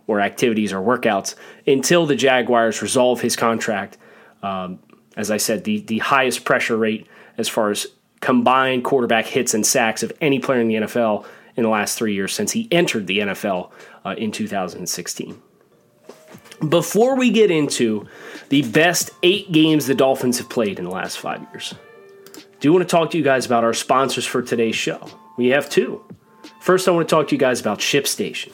or 0.07 0.19
activities 0.19 0.73
or 0.73 0.81
workouts 0.81 1.35
until 1.67 2.05
the 2.05 2.15
Jaguars 2.15 2.81
resolve 2.81 3.21
his 3.21 3.35
contract. 3.35 3.97
Um, 4.41 4.79
as 5.15 5.29
I 5.29 5.37
said, 5.37 5.63
the 5.63 5.81
the 5.81 5.99
highest 5.99 6.45
pressure 6.45 6.77
rate 6.77 7.07
as 7.37 7.47
far 7.47 7.69
as 7.69 7.87
combined 8.21 8.83
quarterback 8.83 9.25
hits 9.25 9.53
and 9.53 9.65
sacks 9.65 10.03
of 10.03 10.11
any 10.19 10.39
player 10.39 10.59
in 10.59 10.67
the 10.67 10.75
NFL 10.75 11.25
in 11.55 11.63
the 11.63 11.69
last 11.69 11.97
three 11.97 12.13
years 12.13 12.33
since 12.33 12.51
he 12.51 12.67
entered 12.71 13.07
the 13.07 13.19
NFL 13.19 13.71
uh, 14.05 14.15
in 14.17 14.31
2016. 14.31 15.41
Before 16.67 17.15
we 17.15 17.29
get 17.29 17.51
into 17.51 18.05
the 18.49 18.63
best 18.63 19.11
eight 19.23 19.51
games 19.51 19.87
the 19.87 19.95
Dolphins 19.95 20.39
have 20.39 20.49
played 20.49 20.77
in 20.77 20.85
the 20.85 20.91
last 20.91 21.17
five 21.17 21.41
years, 21.51 21.73
I 22.35 22.41
do 22.59 22.73
want 22.73 22.83
to 22.83 22.91
talk 22.91 23.11
to 23.11 23.17
you 23.17 23.23
guys 23.23 23.45
about 23.45 23.63
our 23.63 23.73
sponsors 23.73 24.25
for 24.25 24.41
today's 24.41 24.75
show. 24.75 25.07
We 25.37 25.47
have 25.47 25.69
two. 25.69 26.03
First, 26.59 26.87
I 26.87 26.91
want 26.91 27.07
to 27.07 27.15
talk 27.15 27.29
to 27.29 27.35
you 27.35 27.39
guys 27.39 27.61
about 27.61 27.79
ShipStation. 27.79 28.51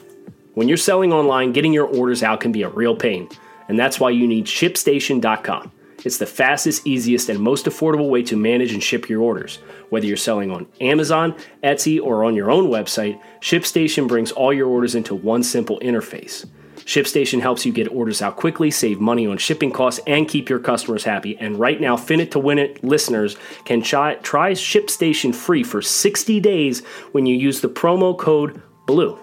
When 0.54 0.68
you're 0.68 0.76
selling 0.76 1.12
online, 1.12 1.52
getting 1.52 1.72
your 1.72 1.86
orders 1.86 2.22
out 2.22 2.40
can 2.40 2.52
be 2.52 2.62
a 2.62 2.68
real 2.68 2.94
pain, 2.94 3.28
and 3.68 3.76
that's 3.76 3.98
why 3.98 4.10
you 4.10 4.28
need 4.28 4.46
ShipStation.com. 4.46 5.72
It's 6.04 6.18
the 6.18 6.26
fastest, 6.26 6.86
easiest, 6.86 7.28
and 7.28 7.40
most 7.40 7.66
affordable 7.66 8.08
way 8.08 8.22
to 8.22 8.36
manage 8.36 8.72
and 8.72 8.80
ship 8.80 9.08
your 9.08 9.22
orders. 9.22 9.56
Whether 9.88 10.06
you're 10.06 10.16
selling 10.16 10.52
on 10.52 10.68
Amazon, 10.80 11.34
Etsy, 11.64 12.00
or 12.00 12.22
on 12.22 12.36
your 12.36 12.52
own 12.52 12.68
website, 12.68 13.20
ShipStation 13.40 14.06
brings 14.06 14.30
all 14.30 14.52
your 14.52 14.68
orders 14.68 14.94
into 14.94 15.16
one 15.16 15.42
simple 15.42 15.80
interface. 15.80 16.46
ShipStation 16.86 17.40
helps 17.40 17.66
you 17.66 17.72
get 17.72 17.88
orders 17.88 18.22
out 18.22 18.36
quickly, 18.36 18.70
save 18.70 19.00
money 19.00 19.26
on 19.26 19.38
shipping 19.38 19.72
costs, 19.72 20.00
and 20.06 20.28
keep 20.28 20.48
your 20.48 20.60
customers 20.60 21.02
happy. 21.02 21.36
And 21.36 21.58
right 21.58 21.80
now, 21.80 21.96
Fin 21.96 22.20
It 22.20 22.30
to 22.30 22.38
Win 22.38 22.58
It 22.58 22.82
listeners 22.84 23.36
can 23.64 23.82
try, 23.82 24.14
try 24.14 24.52
ShipStation 24.52 25.34
free 25.34 25.64
for 25.64 25.82
60 25.82 26.38
days 26.38 26.84
when 27.10 27.26
you 27.26 27.36
use 27.36 27.60
the 27.60 27.68
promo 27.68 28.16
code 28.16 28.62
BLUE. 28.86 29.18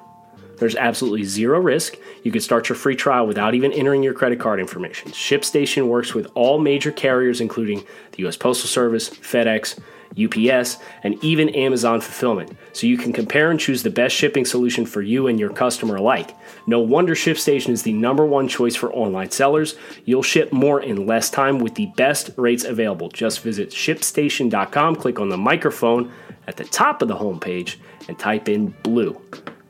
There's 0.58 0.76
absolutely 0.76 1.24
zero 1.24 1.60
risk. 1.60 1.96
You 2.24 2.32
can 2.32 2.42
start 2.42 2.68
your 2.68 2.76
free 2.76 2.96
trial 2.98 3.26
without 3.26 3.56
even 3.56 3.72
entering 3.72 4.04
your 4.04 4.14
credit 4.14 4.40
card 4.40 4.60
information. 4.60 5.12
ShipStation 5.12 5.88
works 5.88 6.14
with 6.14 6.28
all 6.36 6.60
major 6.60 6.92
carriers, 6.92 7.42
including 7.42 7.86
the 8.12 8.24
U.S. 8.24 8.38
Postal 8.38 8.68
Service, 8.68 9.10
FedEx, 9.10 9.80
UPS, 10.18 10.78
and 11.04 11.22
even 11.24 11.50
Amazon 11.50 12.02
Fulfillment, 12.02 12.56
so 12.72 12.88
you 12.88 12.98
can 12.98 13.14
compare 13.14 13.52
and 13.52 13.60
choose 13.60 13.84
the 13.84 13.90
best 13.90 14.16
shipping 14.16 14.46
solution 14.46 14.86
for 14.86 15.02
you 15.02 15.28
and 15.28 15.40
your 15.40 15.50
customer 15.50 15.96
alike. 15.96 16.36
No 16.68 16.80
wonder 16.80 17.16
ShipStation 17.16 17.70
is 17.70 17.84
the 17.84 17.94
number 17.94 18.26
one 18.26 18.48
choice 18.48 18.76
for 18.76 18.94
online 18.94 19.32
sellers. 19.32 19.76
You'll 20.06 20.24
ship 20.24 20.52
more 20.52 20.82
in 20.82 21.06
less 21.08 21.30
time 21.30 21.60
with 21.60 21.76
the 21.76 21.88
best 21.98 22.32
rates 22.38 22.64
available. 22.64 23.10
Just 23.10 23.42
visit 23.42 23.70
shipstation.com, 23.70 24.96
click 24.96 25.20
on 25.20 25.30
the 25.30 25.38
microphone 25.38 26.12
at 26.48 26.58
the 26.58 26.66
top 26.66 27.02
of 27.02 27.08
the 27.08 27.16
homepage, 27.16 27.78
and 28.08 28.20
type 28.20 28.50
in 28.50 28.68
blue. 28.84 29.20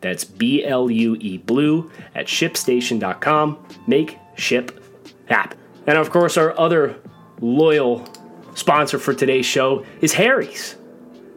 That's 0.01 0.25
B 0.25 0.65
L 0.65 0.91
U 0.91 1.15
E 1.19 1.37
blue 1.37 1.89
at 2.13 2.27
shipstation.com. 2.27 3.65
Make 3.87 4.17
ship 4.35 4.83
happen. 5.25 5.57
And 5.87 5.97
of 5.97 6.09
course, 6.09 6.37
our 6.37 6.57
other 6.59 6.99
loyal 7.39 7.99
sponsor 8.55 8.99
for 8.99 9.13
today's 9.13 9.45
show 9.45 9.85
is 10.01 10.13
Harry's. 10.13 10.75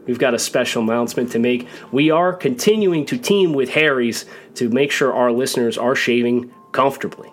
We've 0.07 0.19
got 0.19 0.35
a 0.35 0.39
special 0.39 0.83
announcement 0.83 1.33
to 1.33 1.39
make. 1.39 1.67
We 1.91 2.11
are 2.11 2.33
continuing 2.33 3.07
to 3.07 3.19
team 3.19 3.53
with 3.53 3.71
Harry's 3.71 4.25
to 4.55 4.69
make 4.69 4.93
sure 4.93 5.13
our 5.13 5.33
listeners 5.33 5.77
are 5.77 5.97
shaving 5.97 6.53
comfortably. 6.73 7.31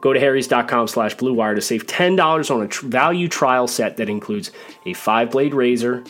Go 0.00 0.12
to 0.12 0.20
harrys.com 0.20 0.86
slash 0.86 1.16
bluewire 1.16 1.56
to 1.56 1.60
save 1.60 1.86
$10 1.86 2.54
on 2.54 2.62
a 2.62 2.68
tr- 2.68 2.86
value 2.86 3.28
trial 3.28 3.66
set 3.66 3.96
that 3.96 4.08
includes 4.08 4.52
a 4.84 4.92
five 4.92 5.32
blade 5.32 5.52
razor, 5.52 6.04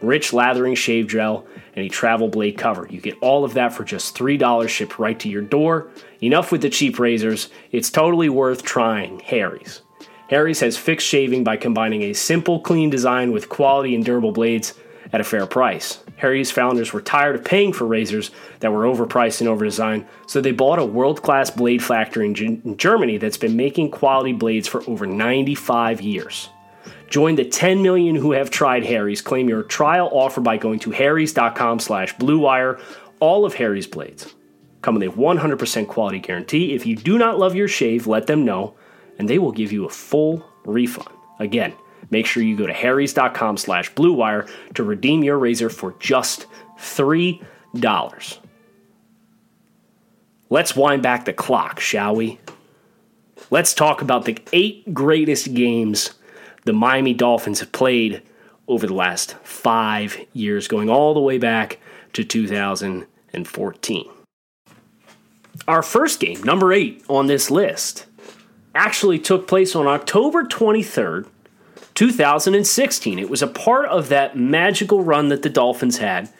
rich 0.00 0.32
lathering 0.32 0.74
shave 0.74 1.06
gel, 1.06 1.46
and 1.76 1.86
a 1.86 1.88
travel 1.88 2.28
blade 2.28 2.58
cover. 2.58 2.88
You 2.90 3.00
get 3.00 3.16
all 3.20 3.44
of 3.44 3.54
that 3.54 3.72
for 3.72 3.84
just 3.84 4.16
$3 4.16 4.68
shipped 4.68 4.98
right 4.98 5.18
to 5.20 5.28
your 5.28 5.42
door. 5.42 5.88
Enough 6.20 6.50
with 6.50 6.62
the 6.62 6.70
cheap 6.70 6.98
razors. 6.98 7.48
It's 7.70 7.90
totally 7.90 8.28
worth 8.28 8.64
trying 8.64 9.20
Harry's. 9.20 9.82
Harry's 10.32 10.60
has 10.60 10.78
fixed 10.78 11.06
shaving 11.06 11.44
by 11.44 11.58
combining 11.58 12.04
a 12.04 12.14
simple, 12.14 12.58
clean 12.58 12.88
design 12.88 13.32
with 13.32 13.50
quality 13.50 13.94
and 13.94 14.02
durable 14.02 14.32
blades 14.32 14.72
at 15.12 15.20
a 15.20 15.24
fair 15.24 15.46
price. 15.46 16.02
Harry's 16.16 16.50
founders 16.50 16.90
were 16.90 17.02
tired 17.02 17.36
of 17.36 17.44
paying 17.44 17.70
for 17.70 17.84
razors 17.84 18.30
that 18.60 18.72
were 18.72 18.84
overpriced 18.84 19.42
and 19.42 19.50
overdesigned, 19.50 20.06
so 20.26 20.40
they 20.40 20.50
bought 20.50 20.78
a 20.78 20.86
world 20.86 21.20
class 21.20 21.50
blade 21.50 21.84
factory 21.84 22.24
in, 22.24 22.34
G- 22.34 22.62
in 22.64 22.78
Germany 22.78 23.18
that's 23.18 23.36
been 23.36 23.56
making 23.56 23.90
quality 23.90 24.32
blades 24.32 24.66
for 24.66 24.82
over 24.88 25.04
95 25.04 26.00
years. 26.00 26.48
Join 27.10 27.34
the 27.34 27.44
10 27.44 27.82
million 27.82 28.16
who 28.16 28.32
have 28.32 28.48
tried 28.48 28.86
Harry's. 28.86 29.20
Claim 29.20 29.50
your 29.50 29.62
trial 29.62 30.08
offer 30.10 30.40
by 30.40 30.56
going 30.56 30.78
to 30.78 30.92
harrys.com 30.92 31.78
slash 31.78 32.16
bluewire. 32.16 32.80
All 33.20 33.44
of 33.44 33.52
Harry's 33.52 33.86
blades 33.86 34.34
come 34.80 34.94
with 34.94 35.02
a 35.02 35.12
100% 35.12 35.88
quality 35.88 36.20
guarantee. 36.20 36.74
If 36.74 36.86
you 36.86 36.96
do 36.96 37.18
not 37.18 37.38
love 37.38 37.54
your 37.54 37.68
shave, 37.68 38.06
let 38.06 38.28
them 38.28 38.46
know, 38.46 38.76
and 39.18 39.28
they 39.28 39.38
will 39.38 39.52
give 39.52 39.72
you 39.72 39.84
a 39.84 39.90
full 39.90 40.44
refund. 40.64 41.08
Again, 41.38 41.74
make 42.10 42.26
sure 42.26 42.42
you 42.42 42.56
go 42.56 42.66
to 42.66 42.72
harrys.com 42.72 43.56
slash 43.56 43.92
bluewire 43.94 44.48
to 44.74 44.82
redeem 44.82 45.22
your 45.24 45.38
razor 45.38 45.68
for 45.68 45.94
just 45.98 46.46
$3. 46.78 48.38
Let's 50.50 50.76
wind 50.76 51.02
back 51.02 51.24
the 51.24 51.32
clock, 51.32 51.80
shall 51.80 52.14
we? 52.14 52.38
Let's 53.50 53.74
talk 53.74 54.02
about 54.02 54.24
the 54.24 54.38
eight 54.52 54.92
greatest 54.94 55.54
games 55.54 56.12
the 56.64 56.72
Miami 56.72 57.14
Dolphins 57.14 57.60
have 57.60 57.72
played 57.72 58.22
over 58.68 58.86
the 58.86 58.94
last 58.94 59.34
five 59.42 60.18
years, 60.32 60.68
going 60.68 60.88
all 60.88 61.14
the 61.14 61.20
way 61.20 61.38
back 61.38 61.78
to 62.12 62.24
2014. 62.24 64.10
Our 65.68 65.82
first 65.82 66.20
game, 66.20 66.42
number 66.42 66.72
eight 66.72 67.04
on 67.08 67.26
this 67.26 67.50
list, 67.50 68.06
actually 68.74 69.18
took 69.18 69.46
place 69.46 69.74
on 69.74 69.86
October 69.86 70.44
23rd, 70.44 71.28
2016. 71.94 73.18
It 73.18 73.30
was 73.30 73.42
a 73.42 73.46
part 73.46 73.86
of 73.86 74.08
that 74.08 74.36
magical 74.36 75.04
run 75.04 75.28
that 75.28 75.42
the 75.42 75.50
Dolphins 75.50 75.98
had 75.98 76.30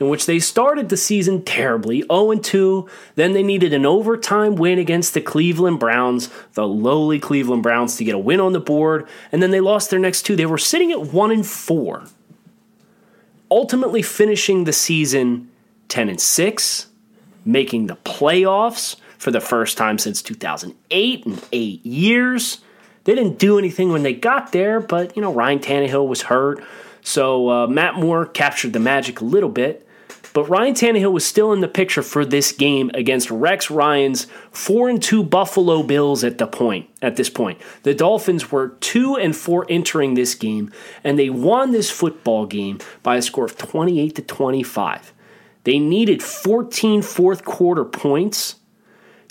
in 0.00 0.08
which 0.08 0.26
they 0.26 0.38
started 0.38 0.88
the 0.88 0.96
season 0.96 1.42
terribly 1.42 2.02
0 2.02 2.34
2. 2.34 2.88
Then 3.14 3.32
they 3.32 3.42
needed 3.42 3.72
an 3.72 3.86
overtime 3.86 4.54
win 4.54 4.78
against 4.78 5.14
the 5.14 5.20
Cleveland 5.20 5.80
Browns, 5.80 6.30
the 6.54 6.66
lowly 6.66 7.18
Cleveland 7.18 7.62
Browns, 7.62 7.96
to 7.96 8.04
get 8.04 8.14
a 8.14 8.18
win 8.18 8.40
on 8.40 8.52
the 8.52 8.60
board. 8.60 9.06
And 9.32 9.42
then 9.42 9.50
they 9.50 9.60
lost 9.60 9.90
their 9.90 9.98
next 9.98 10.22
two. 10.22 10.36
They 10.36 10.46
were 10.46 10.58
sitting 10.58 10.92
at 10.92 11.12
1 11.12 11.30
and 11.30 11.46
4, 11.46 12.04
ultimately 13.50 14.02
finishing 14.02 14.64
the 14.64 14.72
season 14.72 15.50
10 15.88 16.08
and 16.08 16.20
6, 16.20 16.86
making 17.44 17.86
the 17.86 17.96
playoffs 17.96 18.96
for 19.18 19.30
the 19.30 19.40
first 19.40 19.76
time 19.76 19.98
since 19.98 20.22
2008 20.22 21.26
in 21.26 21.38
eight 21.52 21.84
years. 21.84 22.60
They 23.04 23.14
didn't 23.14 23.38
do 23.38 23.58
anything 23.58 23.90
when 23.90 24.02
they 24.02 24.14
got 24.14 24.52
there, 24.52 24.80
but 24.80 25.16
you 25.16 25.22
know 25.22 25.32
Ryan 25.32 25.58
Tannehill 25.58 26.06
was 26.06 26.22
hurt, 26.22 26.62
so 27.02 27.50
uh, 27.50 27.66
Matt 27.66 27.94
Moore 27.94 28.26
captured 28.26 28.72
the 28.72 28.80
magic 28.80 29.20
a 29.20 29.24
little 29.24 29.48
bit. 29.48 29.84
But 30.34 30.44
Ryan 30.44 30.74
Tannehill 30.74 31.12
was 31.12 31.24
still 31.24 31.52
in 31.52 31.60
the 31.60 31.68
picture 31.68 32.02
for 32.02 32.24
this 32.24 32.52
game 32.52 32.90
against 32.94 33.30
Rex 33.30 33.70
Ryan's 33.70 34.26
4 34.52 34.90
and 34.90 35.02
2 35.02 35.24
Buffalo 35.24 35.82
Bills 35.82 36.22
at 36.22 36.38
the 36.38 36.46
point 36.46 36.88
at 37.00 37.16
this 37.16 37.30
point. 37.30 37.60
The 37.82 37.94
Dolphins 37.94 38.52
were 38.52 38.68
2 38.68 39.16
and 39.16 39.34
4 39.34 39.66
entering 39.68 40.14
this 40.14 40.34
game 40.34 40.70
and 41.02 41.18
they 41.18 41.30
won 41.30 41.72
this 41.72 41.90
football 41.90 42.46
game 42.46 42.78
by 43.02 43.16
a 43.16 43.22
score 43.22 43.46
of 43.46 43.56
28 43.56 44.14
to 44.16 44.22
25. 44.22 45.12
They 45.64 45.78
needed 45.78 46.22
14 46.22 47.02
fourth 47.02 47.44
quarter 47.44 47.84
points 47.84 48.56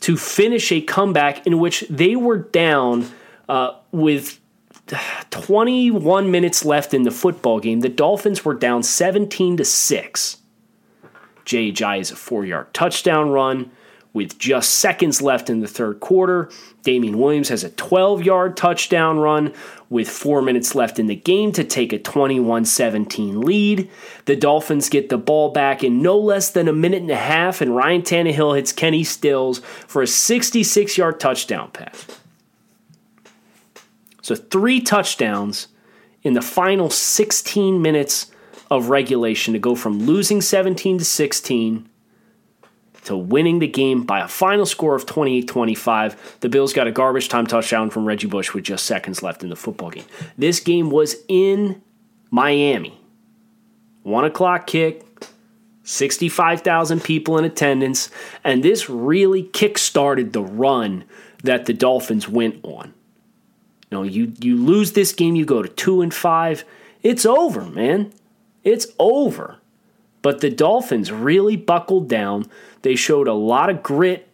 to 0.02 0.18
finish 0.18 0.72
a 0.72 0.82
comeback 0.82 1.46
in 1.46 1.60
which 1.60 1.86
they 1.90 2.16
were 2.16 2.38
down 2.38 3.10
uh, 3.50 3.74
with 3.92 4.40
21 5.32 6.32
minutes 6.32 6.64
left 6.64 6.94
in 6.94 7.04
the 7.04 7.12
football 7.12 7.60
game. 7.60 7.82
The 7.82 7.90
Dolphins 7.90 8.46
were 8.46 8.54
down 8.54 8.84
17 8.84 9.58
to 9.58 9.66
6. 9.66 10.38
Jay 11.46 11.72
Ajayi 11.72 12.12
a 12.12 12.16
four 12.16 12.46
yard 12.46 12.74
touchdown 12.74 13.30
run 13.30 13.72
with 14.18 14.38
just 14.38 14.72
seconds 14.72 15.22
left 15.22 15.50
in 15.50 15.62
the 15.62 15.68
third 15.68 16.02
quarter. 16.02 16.50
Damien 16.84 17.18
Williams 17.18 17.50
has 17.50 17.64
a 17.64 17.70
12 17.70 18.24
yard 18.24 18.58
touchdown 18.58 19.20
run 19.20 19.54
with 19.90 20.10
four 20.10 20.42
minutes 20.42 20.76
left 20.76 21.00
in 21.00 21.08
the 21.08 21.16
game 21.16 21.52
to 21.54 21.64
take 21.64 21.94
a 21.94 22.00
21 22.00 22.66
17 22.66 23.42
lead. 23.42 23.90
The 24.26 24.36
Dolphins 24.36 24.90
get 24.90 25.10
the 25.10 25.18
ball 25.18 25.52
back 25.52 25.84
in 25.84 26.02
no 26.02 26.18
less 26.18 26.50
than 26.50 26.68
a 26.68 26.74
minute 26.74 27.04
and 27.04 27.12
a 27.12 27.16
half, 27.16 27.62
and 27.62 27.76
Ryan 27.76 28.02
Tannehill 28.02 28.56
hits 28.58 28.74
Kenny 28.74 29.04
Stills 29.04 29.60
for 29.88 30.02
a 30.02 30.08
66 30.08 30.98
yard 30.98 31.20
touchdown 31.20 31.72
pass. 31.72 32.08
So, 34.22 34.36
three 34.36 34.82
touchdowns 34.82 35.68
in 36.24 36.34
the 36.34 36.42
final 36.42 36.90
16 36.90 37.82
minutes 37.82 38.32
of 38.70 38.90
regulation 38.90 39.54
to 39.54 39.60
go 39.60 39.76
from 39.76 40.00
losing 40.00 40.42
17 40.42 40.98
to 40.98 41.06
16 41.06 41.88
to 43.08 43.16
winning 43.16 43.60
the 43.60 43.68
game 43.68 44.04
by 44.04 44.20
a 44.20 44.28
final 44.28 44.66
score 44.66 44.94
of 44.94 45.06
28 45.06 45.48
25. 45.48 46.40
The 46.42 46.50
Bills 46.50 46.74
got 46.74 46.88
a 46.88 46.92
garbage 46.92 47.30
time 47.30 47.48
touchdown 47.48 47.90
from 47.90 48.06
Reggie 48.06 48.28
Bush 48.28 48.54
with 48.54 48.66
just 48.66 48.86
seconds 48.86 49.24
left 49.24 49.44
in 49.44 49.50
the 49.50 49.56
football 49.56 49.92
game. 49.92 50.04
This 50.38 50.60
game 50.60 50.90
was 50.90 51.16
in 51.30 51.82
Miami. 52.32 53.00
One 54.04 54.26
o'clock 54.26 54.68
kick, 54.68 55.06
65,000 55.84 57.02
people 57.02 57.38
in 57.38 57.46
attendance, 57.46 58.10
and 58.44 58.62
this 58.62 58.90
really 58.90 59.44
kick 59.44 59.78
started 59.78 60.34
the 60.34 60.44
run 60.44 61.06
that 61.44 61.66
the 61.66 61.74
Dolphins 61.74 62.28
went 62.28 62.60
on. 62.64 62.94
No, 63.90 64.04
you, 64.04 64.34
you 64.42 64.58
lose 64.58 64.92
this 64.92 65.14
game, 65.14 65.38
you 65.38 65.46
go 65.46 65.62
to 65.62 65.70
two 65.70 66.02
and 66.02 66.14
five. 66.14 66.66
It's 67.04 67.26
over, 67.26 67.62
man. 67.62 68.12
It's 68.66 68.88
over. 69.00 69.60
But 70.22 70.42
the 70.42 70.50
Dolphins 70.50 71.12
really 71.12 71.56
buckled 71.56 72.10
down. 72.10 72.50
They 72.82 72.96
showed 72.96 73.28
a 73.28 73.34
lot 73.34 73.70
of 73.70 73.84
grit 73.84 74.28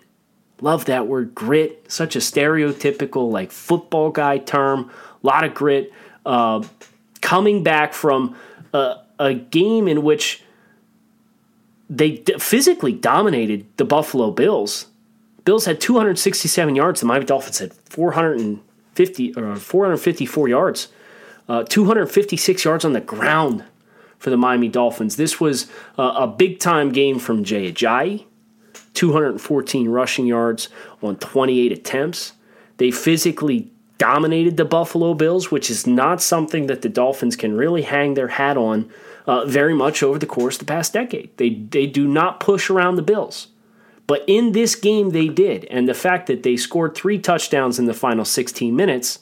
Love 0.64 0.86
that 0.86 1.08
word, 1.08 1.36
grit. 1.36 1.92
Such 1.92 2.16
a 2.16 2.20
stereotypical, 2.20 3.30
like, 3.30 3.52
football 3.52 4.12
guy 4.12 4.38
term. 4.38 4.90
A 5.22 5.28
lot 5.28 5.44
of 5.44 5.54
grit. 5.54 5.92
Uh, 6.26 6.64
coming 7.20 7.64
back 7.64 7.94
from 7.94 8.38
a, 8.74 9.02
a 9.20 9.34
game 9.34 9.90
in 9.90 10.04
which 10.04 10.42
they 11.90 12.12
d- 12.12 12.36
physically 12.40 12.94
dominated 12.94 13.66
the 13.76 13.84
Buffalo 13.84 14.32
Bills. 14.32 14.88
Bills 15.44 15.66
had 15.66 15.82
267 15.82 16.76
yards. 16.76 17.02
The 17.02 17.08
Miami 17.08 17.26
Dolphins 17.26 17.60
had 17.60 17.74
450 17.74 19.34
or 19.36 19.58
454 19.58 20.48
yards. 20.48 20.88
Uh, 21.50 21.64
256 21.64 22.64
yards 22.64 22.86
on 22.86 22.94
the 22.94 23.02
ground 23.02 23.66
for 24.24 24.30
the 24.30 24.38
Miami 24.38 24.70
Dolphins. 24.70 25.18
This 25.18 25.42
was 25.42 25.68
a 25.98 26.26
big 26.26 26.60
time 26.60 26.94
game 26.94 27.20
from 27.20 27.44
Jay 27.44 27.70
Ajayi. 27.70 28.24
214 28.94 29.90
rushing 29.90 30.26
yards 30.26 30.70
on 31.02 31.18
28 31.18 31.74
attempts. 31.74 32.32
They 32.78 32.90
physically 32.90 33.70
dominated 33.98 34.56
the 34.56 34.64
Buffalo 34.64 35.14
Bills, 35.14 35.52
which 35.52 35.70
is 35.70 35.86
not 35.86 36.22
something 36.22 36.68
that 36.68 36.84
the 36.84 36.90
Dolphins 36.90 37.36
can 37.36 37.58
really 37.58 37.82
hang 37.82 38.14
their 38.14 38.30
hat 38.30 38.56
on 38.56 38.90
uh, 39.28 39.44
very 39.44 39.74
much 39.74 40.02
over 40.02 40.18
the 40.18 40.26
course 40.26 40.56
of 40.56 40.60
the 40.60 40.72
past 40.72 40.94
decade. 40.94 41.36
They, 41.36 41.50
they 41.50 41.86
do 41.86 42.08
not 42.08 42.40
push 42.40 42.70
around 42.70 42.96
the 42.96 43.02
Bills. 43.02 43.48
But 44.08 44.24
in 44.26 44.54
this 44.54 44.76
game, 44.76 45.10
they 45.10 45.28
did. 45.28 45.66
And 45.66 45.90
the 45.90 45.94
fact 45.94 46.28
that 46.28 46.44
they 46.44 46.56
scored 46.56 46.96
three 46.96 47.20
touchdowns 47.20 47.78
in 47.78 47.88
the 47.88 47.94
final 47.94 48.24
16 48.24 48.74
minutes 48.74 49.20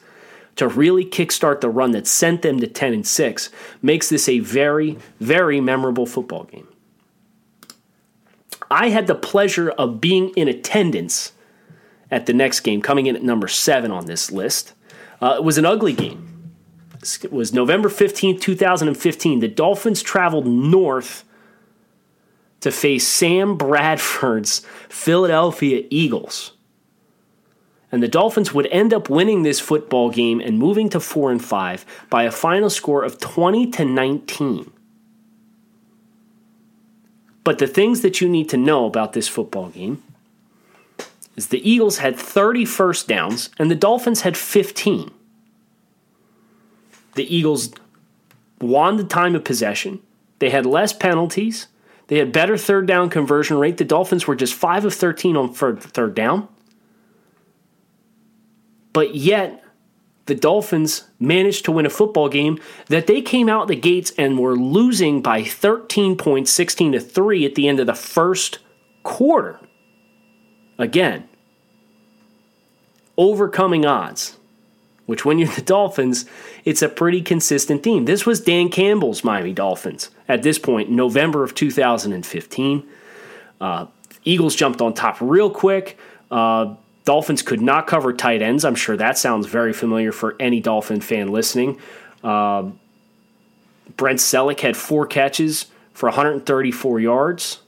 to 0.55 0.67
really 0.67 1.05
kickstart 1.05 1.61
the 1.61 1.69
run 1.69 1.91
that 1.91 2.07
sent 2.07 2.41
them 2.41 2.59
to 2.59 2.67
10 2.67 2.93
and 2.93 3.07
6 3.07 3.49
makes 3.81 4.09
this 4.09 4.27
a 4.27 4.39
very, 4.39 4.97
very 5.19 5.61
memorable 5.61 6.05
football 6.05 6.43
game. 6.43 6.67
I 8.69 8.89
had 8.89 9.07
the 9.07 9.15
pleasure 9.15 9.69
of 9.71 9.99
being 9.99 10.29
in 10.29 10.47
attendance 10.47 11.33
at 12.09 12.25
the 12.25 12.33
next 12.33 12.61
game, 12.61 12.81
coming 12.81 13.05
in 13.05 13.15
at 13.15 13.23
number 13.23 13.47
seven 13.47 13.91
on 13.91 14.05
this 14.05 14.31
list. 14.31 14.73
Uh, 15.21 15.35
it 15.37 15.43
was 15.43 15.57
an 15.57 15.65
ugly 15.65 15.93
game. 15.93 16.27
It 17.23 17.31
was 17.31 17.53
November 17.53 17.89
15th, 17.89 18.41
2015. 18.41 19.39
The 19.39 19.47
Dolphins 19.47 20.01
traveled 20.01 20.45
north 20.45 21.23
to 22.59 22.71
face 22.71 23.07
Sam 23.07 23.57
Bradford's 23.57 24.59
Philadelphia 24.87 25.85
Eagles. 25.89 26.53
And 27.91 28.01
the 28.01 28.07
Dolphins 28.07 28.53
would 28.53 28.67
end 28.67 28.93
up 28.93 29.09
winning 29.09 29.43
this 29.43 29.59
football 29.59 30.09
game 30.09 30.39
and 30.39 30.57
moving 30.57 30.89
to 30.89 30.99
4 30.99 31.31
and 31.31 31.43
5 31.43 31.85
by 32.09 32.23
a 32.23 32.31
final 32.31 32.69
score 32.69 33.03
of 33.03 33.19
20 33.19 33.69
to 33.71 33.85
19. 33.85 34.71
But 37.43 37.57
the 37.57 37.67
things 37.67 38.01
that 38.01 38.21
you 38.21 38.29
need 38.29 38.49
to 38.49 38.57
know 38.57 38.85
about 38.85 39.13
this 39.13 39.27
football 39.27 39.69
game 39.69 40.03
is 41.35 41.47
the 41.47 41.69
Eagles 41.69 41.97
had 41.97 42.15
30 42.15 42.65
first 42.65 43.07
downs 43.07 43.49
and 43.57 43.69
the 43.69 43.75
Dolphins 43.75 44.21
had 44.21 44.37
15. 44.37 45.11
The 47.15 47.35
Eagles 47.35 47.71
won 48.61 48.97
the 48.97 49.03
time 49.03 49.35
of 49.35 49.43
possession. 49.43 50.01
They 50.39 50.49
had 50.49 50.65
less 50.65 50.93
penalties. 50.93 51.67
They 52.07 52.19
had 52.19 52.31
better 52.31 52.57
third 52.57 52.85
down 52.85 53.09
conversion 53.09 53.57
rate. 53.57 53.77
The 53.77 53.85
Dolphins 53.85 54.27
were 54.27 54.35
just 54.35 54.53
5 54.53 54.85
of 54.85 54.93
13 54.93 55.35
on 55.35 55.53
third 55.53 56.15
down. 56.15 56.47
But 58.93 59.15
yet, 59.15 59.63
the 60.25 60.35
Dolphins 60.35 61.05
managed 61.19 61.65
to 61.65 61.71
win 61.71 61.85
a 61.85 61.89
football 61.89 62.29
game 62.29 62.59
that 62.87 63.07
they 63.07 63.21
came 63.21 63.49
out 63.49 63.67
the 63.67 63.75
gates 63.75 64.13
and 64.17 64.39
were 64.39 64.55
losing 64.55 65.21
by 65.21 65.43
13 65.43 66.15
points, 66.17 66.51
16 66.51 66.93
to 66.93 66.99
3 66.99 67.45
at 67.45 67.55
the 67.55 67.67
end 67.67 67.79
of 67.79 67.87
the 67.87 67.93
first 67.93 68.59
quarter. 69.03 69.59
Again, 70.77 71.27
overcoming 73.17 73.85
odds, 73.85 74.37
which 75.05 75.25
when 75.25 75.37
you're 75.39 75.49
the 75.49 75.61
Dolphins, 75.61 76.25
it's 76.65 76.81
a 76.81 76.89
pretty 76.89 77.21
consistent 77.21 77.83
theme. 77.83 78.05
This 78.05 78.25
was 78.25 78.41
Dan 78.41 78.69
Campbell's 78.69 79.23
Miami 79.23 79.53
Dolphins 79.53 80.09
at 80.27 80.43
this 80.43 80.57
point, 80.57 80.89
November 80.89 81.43
of 81.43 81.53
2015. 81.55 82.87
Uh, 83.59 83.85
Eagles 84.23 84.55
jumped 84.55 84.81
on 84.81 84.93
top 84.93 85.17
real 85.19 85.49
quick. 85.49 85.97
Uh, 86.29 86.75
Dolphins 87.03 87.41
could 87.41 87.61
not 87.61 87.87
cover 87.87 88.13
tight 88.13 88.41
ends. 88.41 88.63
I'm 88.63 88.75
sure 88.75 88.95
that 88.97 89.17
sounds 89.17 89.47
very 89.47 89.73
familiar 89.73 90.11
for 90.11 90.35
any 90.39 90.59
Dolphin 90.59 91.01
fan 91.01 91.29
listening. 91.29 91.79
Uh, 92.23 92.69
Brent 93.97 94.19
Celek 94.19 94.59
had 94.59 94.77
four 94.77 95.05
catches 95.05 95.65
for 95.93 96.07
134 96.07 96.99
yards 96.99 97.59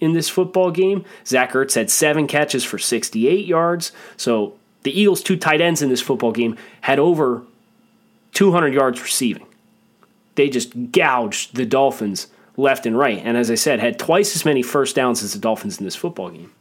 in 0.00 0.12
this 0.12 0.28
football 0.28 0.70
game. 0.70 1.04
Zach 1.26 1.52
Ertz 1.52 1.74
had 1.74 1.90
seven 1.90 2.26
catches 2.26 2.64
for 2.64 2.78
68 2.78 3.46
yards. 3.46 3.92
So 4.16 4.54
the 4.82 4.98
Eagles' 4.98 5.22
two 5.22 5.36
tight 5.36 5.60
ends 5.60 5.82
in 5.82 5.88
this 5.88 6.00
football 6.00 6.32
game 6.32 6.56
had 6.82 6.98
over 6.98 7.42
200 8.32 8.72
yards 8.72 9.00
receiving. 9.00 9.46
They 10.34 10.48
just 10.48 10.92
gouged 10.92 11.54
the 11.54 11.66
Dolphins 11.66 12.28
left 12.56 12.86
and 12.86 12.98
right. 12.98 13.20
And 13.22 13.36
as 13.36 13.50
I 13.50 13.54
said, 13.54 13.80
had 13.80 13.98
twice 13.98 14.34
as 14.34 14.44
many 14.44 14.62
first 14.62 14.96
downs 14.96 15.22
as 15.22 15.32
the 15.32 15.38
Dolphins 15.38 15.78
in 15.78 15.84
this 15.84 15.96
football 15.96 16.30
game. 16.30 16.52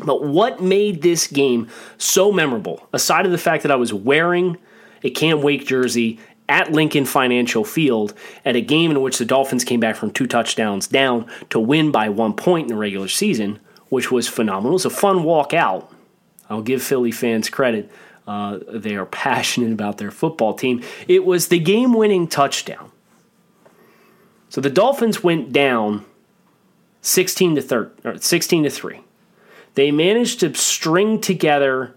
But 0.00 0.22
what 0.24 0.60
made 0.60 1.02
this 1.02 1.26
game 1.26 1.68
so 1.96 2.30
memorable, 2.30 2.88
aside 2.92 3.26
of 3.26 3.32
the 3.32 3.38
fact 3.38 3.62
that 3.62 3.72
I 3.72 3.76
was 3.76 3.92
wearing 3.92 4.58
a 5.02 5.10
Cam 5.10 5.42
Wake 5.42 5.66
jersey 5.66 6.18
at 6.48 6.72
Lincoln 6.72 7.04
Financial 7.04 7.64
Field 7.64 8.14
at 8.44 8.56
a 8.56 8.60
game 8.60 8.90
in 8.90 9.02
which 9.02 9.18
the 9.18 9.24
Dolphins 9.24 9.64
came 9.64 9.80
back 9.80 9.96
from 9.96 10.10
two 10.10 10.26
touchdowns 10.26 10.86
down 10.86 11.30
to 11.50 11.60
win 11.60 11.90
by 11.90 12.08
one 12.08 12.32
point 12.32 12.64
in 12.64 12.68
the 12.68 12.80
regular 12.80 13.08
season, 13.08 13.58
which 13.90 14.10
was 14.10 14.28
phenomenal. 14.28 14.72
It 14.72 14.74
was 14.74 14.84
a 14.86 14.90
fun 14.90 15.24
walk 15.24 15.52
out. 15.52 15.92
I'll 16.48 16.62
give 16.62 16.82
Philly 16.82 17.10
fans 17.10 17.50
credit. 17.50 17.90
Uh, 18.26 18.60
they 18.68 18.94
are 18.96 19.06
passionate 19.26 19.72
about 19.72 19.98
their 19.98 20.10
football 20.10 20.54
team. 20.54 20.82
It 21.06 21.24
was 21.24 21.48
the 21.48 21.58
game 21.58 21.92
winning 21.92 22.28
touchdown. 22.28 22.92
So 24.48 24.62
the 24.62 24.70
Dolphins 24.70 25.22
went 25.22 25.52
down 25.52 26.06
16 27.02 27.56
to 27.56 27.62
3, 27.62 28.18
16 28.18 28.64
to 28.64 28.70
3. 28.70 29.00
They 29.78 29.92
managed 29.92 30.40
to 30.40 30.52
string 30.54 31.20
together 31.20 31.94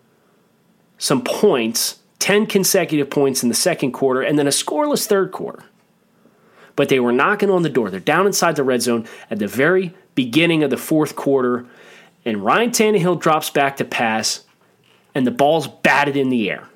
some 1.00 1.24
points 1.24 1.98
10 2.20 2.46
consecutive 2.46 3.10
points 3.10 3.42
in 3.42 3.50
the 3.50 3.56
second 3.56 3.92
quarter, 3.94 4.22
and 4.22 4.38
then 4.38 4.46
a 4.46 4.52
scoreless 4.52 5.08
third 5.08 5.32
quarter. 5.32 5.64
But 6.76 6.90
they 6.90 7.00
were 7.00 7.12
knocking 7.12 7.50
on 7.50 7.64
the 7.64 7.70
door. 7.70 7.90
They're 7.90 8.00
down 8.00 8.28
inside 8.28 8.56
the 8.56 8.64
red 8.64 8.84
zone 8.84 9.08
at 9.32 9.40
the 9.40 9.48
very 9.48 9.96
beginning 10.14 10.62
of 10.62 10.70
the 10.70 10.78
fourth 10.78 11.16
quarter, 11.16 11.66
and 12.24 12.46
Ryan 12.46 12.70
Tannehill 12.70 13.20
drops 13.20 13.50
back 13.50 13.78
to 13.78 13.84
pass, 13.84 14.44
and 15.16 15.26
the 15.26 15.32
ball's 15.32 15.68
batted 15.68 16.16
in 16.16 16.30
the 16.30 16.52
air. 16.52 16.68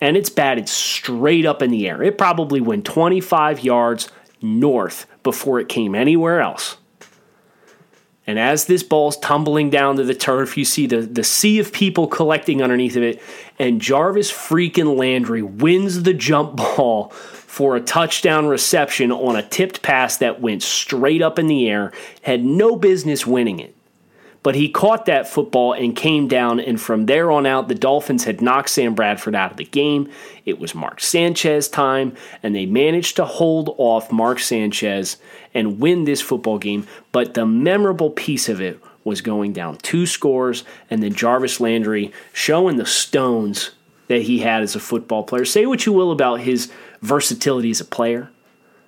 And 0.00 0.16
it's 0.16 0.28
batted 0.28 0.68
straight 0.68 1.46
up 1.46 1.62
in 1.62 1.70
the 1.70 1.88
air. 1.88 2.02
It 2.02 2.18
probably 2.18 2.60
went 2.60 2.84
25 2.84 3.60
yards 3.60 4.10
north 4.42 5.06
before 5.22 5.60
it 5.60 5.68
came 5.68 5.94
anywhere 5.94 6.40
else. 6.40 6.77
And 8.28 8.38
as 8.38 8.66
this 8.66 8.82
ball's 8.82 9.16
tumbling 9.16 9.70
down 9.70 9.96
to 9.96 10.04
the 10.04 10.14
turf, 10.14 10.58
you 10.58 10.66
see 10.66 10.86
the, 10.86 11.00
the 11.00 11.24
sea 11.24 11.58
of 11.60 11.72
people 11.72 12.06
collecting 12.06 12.60
underneath 12.62 12.94
of 12.94 13.02
it. 13.02 13.22
And 13.58 13.80
Jarvis 13.80 14.30
freaking 14.30 14.98
Landry 14.98 15.40
wins 15.40 16.02
the 16.02 16.12
jump 16.12 16.56
ball 16.56 17.08
for 17.08 17.74
a 17.74 17.80
touchdown 17.80 18.46
reception 18.46 19.10
on 19.10 19.34
a 19.34 19.48
tipped 19.48 19.80
pass 19.80 20.18
that 20.18 20.42
went 20.42 20.62
straight 20.62 21.22
up 21.22 21.38
in 21.38 21.46
the 21.46 21.70
air. 21.70 21.90
Had 22.20 22.44
no 22.44 22.76
business 22.76 23.26
winning 23.26 23.60
it. 23.60 23.74
But 24.42 24.54
he 24.54 24.68
caught 24.68 25.06
that 25.06 25.28
football 25.28 25.72
and 25.72 25.96
came 25.96 26.28
down, 26.28 26.60
and 26.60 26.80
from 26.80 27.06
there 27.06 27.30
on 27.30 27.44
out, 27.44 27.68
the 27.68 27.74
Dolphins 27.74 28.24
had 28.24 28.40
knocked 28.40 28.70
Sam 28.70 28.94
Bradford 28.94 29.34
out 29.34 29.50
of 29.50 29.56
the 29.56 29.64
game. 29.64 30.08
It 30.44 30.58
was 30.58 30.74
Mark 30.74 31.00
Sanchez 31.00 31.68
time, 31.68 32.14
and 32.42 32.54
they 32.54 32.64
managed 32.64 33.16
to 33.16 33.24
hold 33.24 33.74
off 33.78 34.12
Mark 34.12 34.38
Sanchez 34.38 35.16
and 35.54 35.80
win 35.80 36.04
this 36.04 36.20
football 36.20 36.58
game. 36.58 36.86
But 37.10 37.34
the 37.34 37.46
memorable 37.46 38.10
piece 38.10 38.48
of 38.48 38.60
it 38.60 38.80
was 39.04 39.20
going 39.20 39.52
down 39.52 39.76
two 39.78 40.06
scores, 40.06 40.64
and 40.88 41.02
then 41.02 41.14
Jarvis 41.14 41.60
Landry 41.60 42.12
showing 42.32 42.76
the 42.76 42.86
stones 42.86 43.72
that 44.06 44.22
he 44.22 44.38
had 44.38 44.62
as 44.62 44.76
a 44.76 44.80
football 44.80 45.24
player. 45.24 45.44
Say 45.44 45.66
what 45.66 45.84
you 45.84 45.92
will 45.92 46.12
about 46.12 46.40
his 46.40 46.70
versatility 47.02 47.70
as 47.70 47.80
a 47.80 47.84
player. 47.84 48.30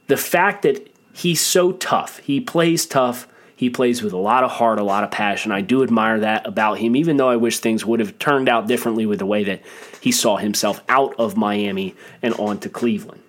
The 0.07 0.17
fact 0.17 0.63
that 0.63 0.91
he's 1.13 1.41
so 1.41 1.73
tough, 1.73 2.19
he 2.19 2.41
plays 2.41 2.87
tough, 2.87 3.27
he 3.61 3.68
plays 3.68 4.03
with 4.03 4.14
a 4.14 4.16
lot 4.16 4.42
of 4.42 4.53
heart, 4.53 4.79
a 4.79 4.83
lot 4.83 5.05
of 5.05 5.11
passion. 5.11 5.53
I 5.53 5.61
do 5.61 5.83
admire 5.83 6.20
that 6.20 6.46
about 6.46 6.79
him, 6.79 6.96
even 6.96 7.18
though 7.18 7.29
I 7.29 7.37
wish 7.37 7.59
things 7.59 7.85
would 7.85 8.01
have 8.01 8.18
turned 8.18 8.49
out 8.49 8.66
differently 8.66 9.05
with 9.05 9.18
the 9.18 9.27
way 9.27 9.44
that 9.44 9.61
he 10.01 10.11
saw 10.12 10.38
himself 10.38 10.83
out 10.88 11.14
of 11.18 11.37
Miami 11.37 11.94
and 12.23 12.33
on 12.37 12.59
to 12.61 12.70
Cleveland. 12.70 13.20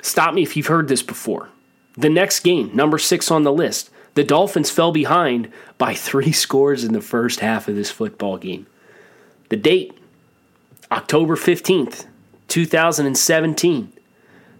Stop 0.00 0.34
me 0.34 0.44
if 0.44 0.56
you've 0.56 0.68
heard 0.68 0.86
this 0.86 1.02
before. 1.02 1.48
The 1.94 2.08
next 2.08 2.44
game, 2.44 2.70
number 2.76 2.96
six 2.96 3.28
on 3.28 3.42
the 3.42 3.52
list, 3.52 3.90
the 4.14 4.22
Dolphins 4.22 4.70
fell 4.70 4.92
behind 4.92 5.50
by 5.78 5.94
three 5.94 6.30
scores 6.44 6.84
in 6.84 6.92
the 6.92 7.00
first 7.00 7.40
half 7.40 7.66
of 7.66 7.74
this 7.74 7.90
football 7.90 8.36
game. 8.36 8.68
The 9.48 9.56
date, 9.56 9.98
October 10.92 11.34
15th, 11.34 12.06
2017 12.46 13.92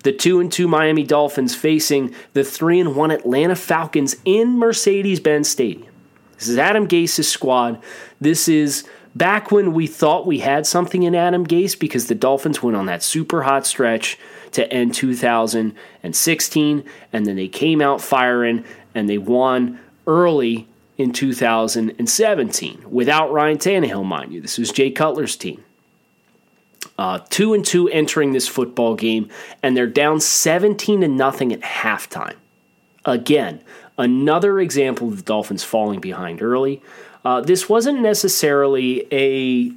the 0.07 0.12
2 0.12 0.38
and 0.38 0.53
2 0.53 0.69
Miami 0.69 1.03
Dolphins 1.03 1.57
facing 1.57 2.14
the 2.33 2.45
3 2.45 2.79
and 2.79 2.95
1 2.95 3.11
Atlanta 3.11 3.57
Falcons 3.57 4.14
in 4.25 4.57
Mercedes-Benz 4.57 5.49
Stadium. 5.49 5.92
This 6.38 6.47
is 6.47 6.59
Adam 6.59 6.87
Gase's 6.87 7.29
squad. 7.29 7.83
This 8.21 8.47
is 8.47 8.85
back 9.16 9.51
when 9.51 9.73
we 9.73 9.88
thought 9.88 10.25
we 10.25 10.38
had 10.38 10.64
something 10.64 11.03
in 11.03 11.16
Adam 11.16 11.45
Gase 11.45 11.77
because 11.77 12.07
the 12.07 12.14
Dolphins 12.14 12.62
went 12.62 12.77
on 12.77 12.87
that 12.87 13.03
super 13.03 13.42
hot 13.42 13.66
stretch 13.66 14.16
to 14.53 14.73
end 14.73 14.95
2016, 14.95 16.85
and 17.12 17.27
then 17.27 17.35
they 17.35 17.49
came 17.49 17.83
out 17.83 18.01
firing 18.01 18.64
and 18.95 19.09
they 19.09 19.19
won 19.19 19.81
early 20.07 20.69
in 20.97 21.12
2017 21.12 22.85
without 22.88 23.33
Ryan 23.33 23.59
Tannehill, 23.59 24.05
mind 24.05 24.33
you. 24.33 24.40
This 24.40 24.57
was 24.57 24.71
Jay 24.71 24.92
Cutler's 24.92 25.35
team. 25.35 25.64
Uh, 26.99 27.19
two 27.29 27.53
and 27.53 27.65
two 27.65 27.89
entering 27.91 28.33
this 28.33 28.49
football 28.49 28.95
game, 28.95 29.29
and 29.62 29.77
they're 29.77 29.87
down 29.87 30.19
17 30.19 31.03
to 31.03 31.09
nothing 31.09 31.53
at 31.53 31.61
halftime. 31.61 32.37
Again, 33.05 33.61
another 33.99 34.61
example 34.61 35.09
of 35.09 35.17
the 35.17 35.23
Dolphins 35.23 35.62
falling 35.62 36.01
behind 36.01 36.41
early. 36.41 36.81
Uh, 37.25 37.41
this 37.41 37.69
wasn't 37.69 38.01
necessarily 38.01 39.07
a 39.12 39.73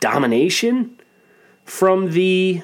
domination 0.00 0.98
from 1.64 2.12
the 2.12 2.62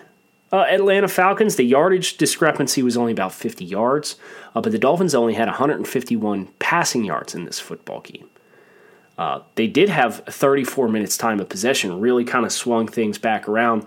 uh, 0.53 0.65
Atlanta 0.69 1.09
Falcons. 1.09 1.57
The 1.57 1.65
yardage 1.65 2.17
discrepancy 2.17 2.83
was 2.83 2.97
only 2.97 3.13
about 3.13 3.33
50 3.33 3.65
yards, 3.65 4.17
uh, 4.55 4.61
but 4.61 4.73
the 4.73 4.79
Dolphins 4.79 5.15
only 5.15 5.35
had 5.35 5.49
151 5.49 6.49
passing 6.59 7.05
yards 7.05 7.35
in 7.35 7.45
this 7.45 7.61
football 7.61 8.01
game. 8.01 8.29
Uh, 9.19 9.41
they 9.55 9.67
did 9.67 9.89
have 9.89 10.25
34 10.27 10.89
minutes 10.89 11.17
time 11.17 11.41
of 11.41 11.49
possession, 11.49 12.01
really 12.01 12.25
kind 12.25 12.45
of 12.45 12.53
swung 12.53 12.89
things 12.89 13.19
back 13.19 13.49
around. 13.49 13.87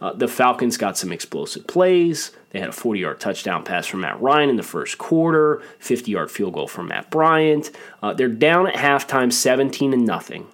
Uh, 0.00 0.12
the 0.12 0.28
Falcons 0.28 0.76
got 0.76 0.98
some 0.98 1.10
explosive 1.10 1.66
plays. 1.66 2.32
They 2.50 2.60
had 2.60 2.68
a 2.68 2.72
40 2.72 3.00
yard 3.00 3.20
touchdown 3.20 3.64
pass 3.64 3.86
from 3.86 4.00
Matt 4.00 4.20
Ryan 4.20 4.50
in 4.50 4.56
the 4.56 4.62
first 4.62 4.98
quarter, 4.98 5.62
50 5.78 6.10
yard 6.10 6.30
field 6.30 6.54
goal 6.54 6.68
from 6.68 6.88
Matt 6.88 7.10
Bryant. 7.10 7.70
Uh, 8.02 8.12
they're 8.12 8.28
down 8.28 8.66
at 8.66 8.74
halftime 8.74 9.32
17 9.32 9.92
and 9.92 10.04
nothing. 10.04 10.46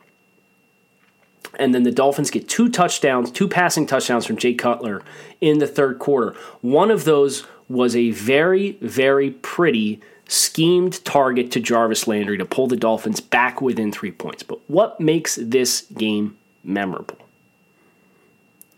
And 1.58 1.74
then 1.74 1.82
the 1.82 1.92
Dolphins 1.92 2.30
get 2.30 2.48
two 2.48 2.68
touchdowns, 2.68 3.30
two 3.30 3.48
passing 3.48 3.86
touchdowns 3.86 4.24
from 4.24 4.36
Jay 4.36 4.54
Cutler 4.54 5.02
in 5.40 5.58
the 5.58 5.66
third 5.66 5.98
quarter. 5.98 6.34
One 6.60 6.90
of 6.90 7.04
those 7.04 7.44
was 7.68 7.94
a 7.94 8.10
very, 8.10 8.72
very 8.80 9.30
pretty 9.30 10.00
schemed 10.32 11.04
target 11.04 11.50
to 11.52 11.60
Jarvis 11.60 12.08
Landry 12.08 12.38
to 12.38 12.44
pull 12.46 12.66
the 12.66 12.76
Dolphins 12.76 13.20
back 13.20 13.60
within 13.60 13.92
three 13.92 14.10
points. 14.10 14.42
But 14.42 14.60
what 14.66 14.98
makes 14.98 15.36
this 15.36 15.82
game 15.82 16.38
memorable? 16.64 17.18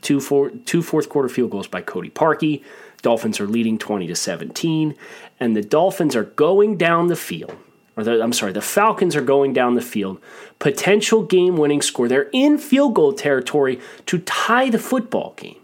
Two, 0.02 0.20
four, 0.20 0.50
two 0.50 0.82
fourth 0.82 1.08
quarter 1.08 1.28
field 1.28 1.50
goals 1.50 1.68
by 1.68 1.80
Cody 1.80 2.10
Parkey. 2.10 2.62
Dolphins 3.02 3.38
are 3.38 3.46
leading 3.46 3.78
20 3.78 4.06
to 4.08 4.16
17, 4.16 4.96
and 5.38 5.56
the 5.56 5.62
Dolphins 5.62 6.16
are 6.16 6.24
going 6.24 6.76
down 6.76 7.06
the 7.06 7.16
field. 7.16 7.56
Or 7.96 8.02
the, 8.02 8.20
I'm 8.20 8.32
sorry, 8.32 8.52
the 8.52 8.60
Falcons 8.60 9.14
are 9.14 9.22
going 9.22 9.52
down 9.52 9.76
the 9.76 9.80
field. 9.80 10.20
Potential 10.58 11.22
game 11.22 11.56
winning 11.56 11.82
score. 11.82 12.08
They're 12.08 12.30
in 12.32 12.58
field 12.58 12.94
goal 12.94 13.12
territory 13.12 13.80
to 14.06 14.18
tie 14.18 14.70
the 14.70 14.78
football 14.80 15.34
game. 15.36 15.60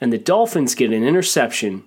And 0.00 0.12
the 0.12 0.18
Dolphins 0.18 0.74
get 0.74 0.92
an 0.92 1.04
interception 1.04 1.84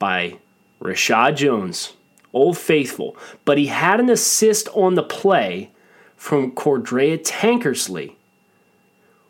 by 0.00 0.38
Reshad 0.82 1.36
Jones, 1.36 1.94
Old 2.32 2.58
Faithful, 2.58 3.16
but 3.44 3.58
he 3.58 3.66
had 3.66 4.00
an 4.00 4.10
assist 4.10 4.68
on 4.74 4.94
the 4.94 5.02
play 5.02 5.70
from 6.16 6.52
Cordrea 6.52 7.18
Tankersley, 7.18 8.14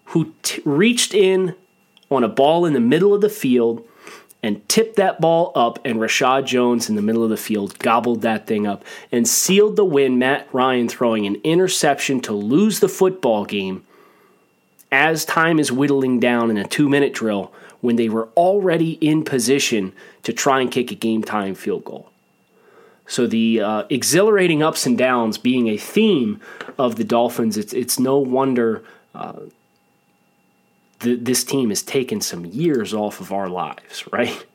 who 0.06 0.34
t- 0.42 0.62
reached 0.64 1.14
in 1.14 1.54
on 2.10 2.24
a 2.24 2.28
ball 2.28 2.66
in 2.66 2.74
the 2.74 2.80
middle 2.80 3.14
of 3.14 3.20
the 3.20 3.28
field 3.28 3.86
and 4.42 4.68
tipped 4.68 4.96
that 4.96 5.20
ball 5.20 5.52
up, 5.54 5.78
and 5.84 5.98
Reshad 5.98 6.46
Jones 6.46 6.88
in 6.88 6.96
the 6.96 7.02
middle 7.02 7.22
of 7.22 7.30
the 7.30 7.36
field 7.36 7.78
gobbled 7.78 8.22
that 8.22 8.46
thing 8.46 8.66
up 8.66 8.84
and 9.12 9.26
sealed 9.26 9.76
the 9.76 9.84
win. 9.84 10.18
Matt 10.18 10.48
Ryan 10.52 10.88
throwing 10.88 11.26
an 11.26 11.36
interception 11.44 12.20
to 12.22 12.32
lose 12.32 12.80
the 12.80 12.88
football 12.88 13.44
game 13.44 13.84
as 14.90 15.24
time 15.24 15.58
is 15.58 15.72
whittling 15.72 16.20
down 16.20 16.50
in 16.50 16.56
a 16.56 16.66
two 16.66 16.88
minute 16.88 17.14
drill 17.14 17.52
when 17.82 17.96
they 17.96 18.08
were 18.08 18.28
already 18.36 18.92
in 18.92 19.22
position 19.24 19.92
to 20.22 20.32
try 20.32 20.62
and 20.62 20.72
kick 20.72 20.90
a 20.90 20.94
game 20.94 21.22
time 21.22 21.54
field 21.54 21.84
goal. 21.84 22.08
So 23.06 23.26
the 23.26 23.60
uh, 23.60 23.82
exhilarating 23.90 24.62
ups 24.62 24.86
and 24.86 24.96
downs 24.96 25.36
being 25.36 25.68
a 25.68 25.76
theme 25.76 26.40
of 26.78 26.96
the 26.96 27.04
Dolphins, 27.04 27.58
it's, 27.58 27.74
it's 27.74 27.98
no 27.98 28.16
wonder 28.16 28.82
uh, 29.14 29.40
th- 31.00 31.18
this 31.20 31.44
team 31.44 31.68
has 31.68 31.82
taken 31.82 32.20
some 32.20 32.46
years 32.46 32.94
off 32.94 33.20
of 33.20 33.32
our 33.32 33.48
lives, 33.48 34.04
right? 34.12 34.46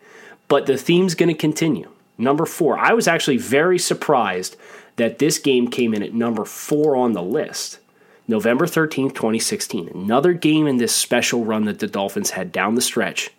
But 0.47 0.65
the 0.65 0.77
theme's 0.77 1.13
going 1.13 1.29
to 1.29 1.39
continue. 1.39 1.91
Number 2.17 2.45
four, 2.45 2.79
I 2.79 2.93
was 2.93 3.07
actually 3.07 3.37
very 3.37 3.77
surprised 3.77 4.55
that 4.95 5.19
this 5.19 5.37
game 5.37 5.67
came 5.67 5.93
in 5.93 6.01
at 6.01 6.13
number 6.13 6.45
four 6.45 6.95
on 6.95 7.11
the 7.11 7.21
list. 7.21 7.79
November 8.27 8.65
13th, 8.65 9.13
2016. 9.13 9.89
Another 9.89 10.33
game 10.33 10.67
in 10.67 10.77
this 10.77 10.95
special 10.95 11.45
run 11.45 11.65
that 11.65 11.79
the 11.79 11.87
Dolphins 11.87 12.31
had 12.31 12.51
down 12.51 12.75
the 12.75 12.81
stretch 12.81 13.31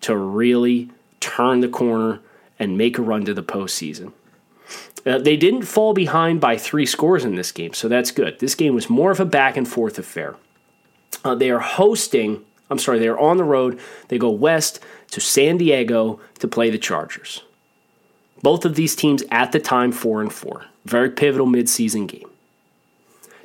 to 0.00 0.16
really 0.16 0.90
turn 1.20 1.60
the 1.60 1.68
corner 1.68 2.20
and 2.58 2.78
make 2.78 2.98
a 2.98 3.02
run 3.02 3.24
to 3.24 3.34
the 3.34 3.42
postseason. 3.42 4.12
Uh, 5.04 5.18
they 5.18 5.36
didn't 5.36 5.62
fall 5.62 5.92
behind 5.92 6.40
by 6.40 6.56
three 6.56 6.86
scores 6.86 7.24
in 7.24 7.34
this 7.34 7.52
game, 7.52 7.74
so 7.74 7.88
that's 7.88 8.10
good. 8.10 8.38
This 8.38 8.54
game 8.54 8.74
was 8.74 8.88
more 8.88 9.10
of 9.10 9.20
a 9.20 9.24
back 9.24 9.56
and 9.56 9.68
forth 9.68 9.98
affair. 9.98 10.36
Uh, 11.24 11.34
they 11.34 11.50
are 11.50 11.60
hosting, 11.60 12.44
I'm 12.70 12.78
sorry, 12.78 12.98
they 12.98 13.08
are 13.08 13.18
on 13.18 13.36
the 13.36 13.44
road. 13.44 13.78
They 14.08 14.18
go 14.18 14.30
west 14.30 14.80
to 15.10 15.20
San 15.20 15.58
Diego 15.58 16.20
to 16.38 16.48
play 16.48 16.70
the 16.70 16.78
Chargers. 16.78 17.42
Both 18.42 18.64
of 18.64 18.76
these 18.76 18.96
teams 18.96 19.22
at 19.30 19.52
the 19.52 19.60
time 19.60 19.92
4 19.92 20.22
and 20.22 20.32
4. 20.32 20.64
Very 20.84 21.10
pivotal 21.10 21.46
midseason 21.46 22.06
game. 22.06 22.30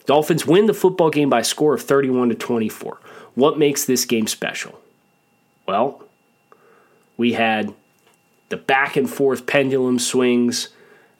Dolphins 0.09 0.47
win 0.47 0.65
the 0.65 0.73
football 0.73 1.11
game 1.11 1.29
by 1.29 1.41
a 1.41 1.43
score 1.43 1.75
of 1.75 1.83
31 1.83 2.29
to 2.29 2.35
24. 2.35 2.99
What 3.35 3.59
makes 3.59 3.85
this 3.85 4.05
game 4.05 4.25
special? 4.25 4.81
Well, 5.67 6.03
we 7.15 7.33
had 7.33 7.75
the 8.49 8.57
back 8.57 8.95
and 8.95 9.07
forth 9.07 9.45
pendulum 9.45 9.99
swings 9.99 10.69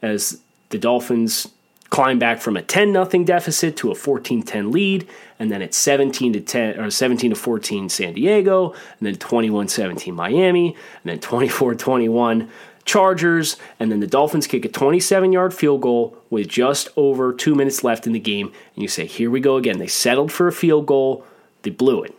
as 0.01 0.41
the 0.69 0.79
Dolphins 0.79 1.49
climb 1.91 2.17
back 2.17 2.41
from 2.41 2.57
a 2.57 2.63
10 2.63 2.91
nothing 2.91 3.25
deficit 3.25 3.77
to 3.77 3.91
a 3.91 3.93
14-10 3.93 4.73
lead 4.73 5.07
and 5.37 5.51
then 5.51 5.61
it's 5.61 5.77
17 5.77 6.33
to 6.33 6.41
10 6.41 6.79
or 6.79 6.89
17 6.89 7.29
to 7.29 7.35
14 7.35 7.89
San 7.89 8.13
Diego 8.15 8.71
and 8.71 9.01
then 9.01 9.15
21-17 9.17 10.15
Miami 10.15 10.75
and 11.03 11.11
then 11.11 11.19
24-21 11.19 12.49
Chargers 12.89 13.55
and 13.79 13.91
then 13.91 13.99
the 13.99 14.07
Dolphins 14.07 14.47
kick 14.47 14.65
a 14.65 14.69
27-yard 14.69 15.53
field 15.53 15.81
goal 15.81 16.17
with 16.31 16.47
just 16.47 16.89
over 16.95 17.31
2 17.31 17.53
minutes 17.53 17.83
left 17.83 18.07
in 18.07 18.13
the 18.13 18.19
game. 18.19 18.47
And 18.47 18.81
you 18.81 18.87
say 18.87 19.05
here 19.05 19.29
we 19.29 19.39
go 19.39 19.57
again. 19.57 19.77
They 19.77 19.85
settled 19.87 20.31
for 20.31 20.47
a 20.47 20.51
field 20.51 20.87
goal. 20.87 21.23
They 21.61 21.69
blew 21.69 22.01
it. 22.03 22.15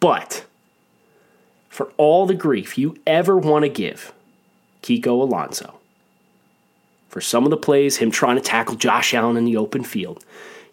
But 0.00 0.44
for 1.70 1.90
all 1.96 2.26
the 2.26 2.34
grief 2.34 2.76
you 2.76 2.98
ever 3.06 3.38
want 3.38 3.64
to 3.64 3.70
give 3.70 4.12
Kiko 4.82 5.22
Alonso 5.22 5.80
for 7.08 7.22
some 7.22 7.44
of 7.44 7.50
the 7.50 7.56
plays, 7.56 7.96
him 7.96 8.10
trying 8.10 8.36
to 8.36 8.42
tackle 8.42 8.74
Josh 8.74 9.14
Allen 9.14 9.38
in 9.38 9.44
the 9.44 9.56
open 9.56 9.82
field. 9.82 10.24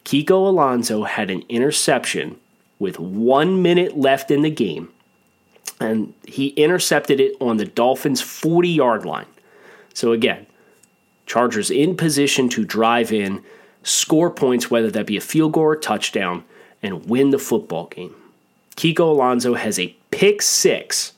Kiko 0.03 0.47
Alonso 0.47 1.03
had 1.03 1.29
an 1.29 1.43
interception 1.47 2.35
with 2.77 2.99
one 2.99 3.61
minute 3.61 3.95
left 3.95 4.31
in 4.31 4.41
the 4.41 4.49
game, 4.49 4.89
and 5.81 6.13
he 6.25 6.49
intercepted 6.49 7.19
it 7.19 7.35
on 7.41 7.57
the 7.57 7.65
Dolphins' 7.65 8.21
40 8.21 8.69
yard 8.69 9.05
line. 9.05 9.25
So, 9.93 10.11
again, 10.11 10.45
Chargers 11.25 11.71
in 11.71 11.95
position 11.95 12.49
to 12.49 12.65
drive 12.65 13.13
in, 13.13 13.43
score 13.83 14.29
points, 14.29 14.69
whether 14.69 14.91
that 14.91 15.05
be 15.05 15.15
a 15.17 15.21
field 15.21 15.53
goal 15.53 15.63
or 15.63 15.75
touchdown, 15.75 16.43
and 16.83 17.05
win 17.05 17.29
the 17.29 17.39
football 17.39 17.85
game. 17.87 18.13
Kiko 18.75 19.11
Alonso 19.11 19.53
has 19.53 19.79
a 19.79 19.95
pick 20.11 20.41
six 20.41 21.13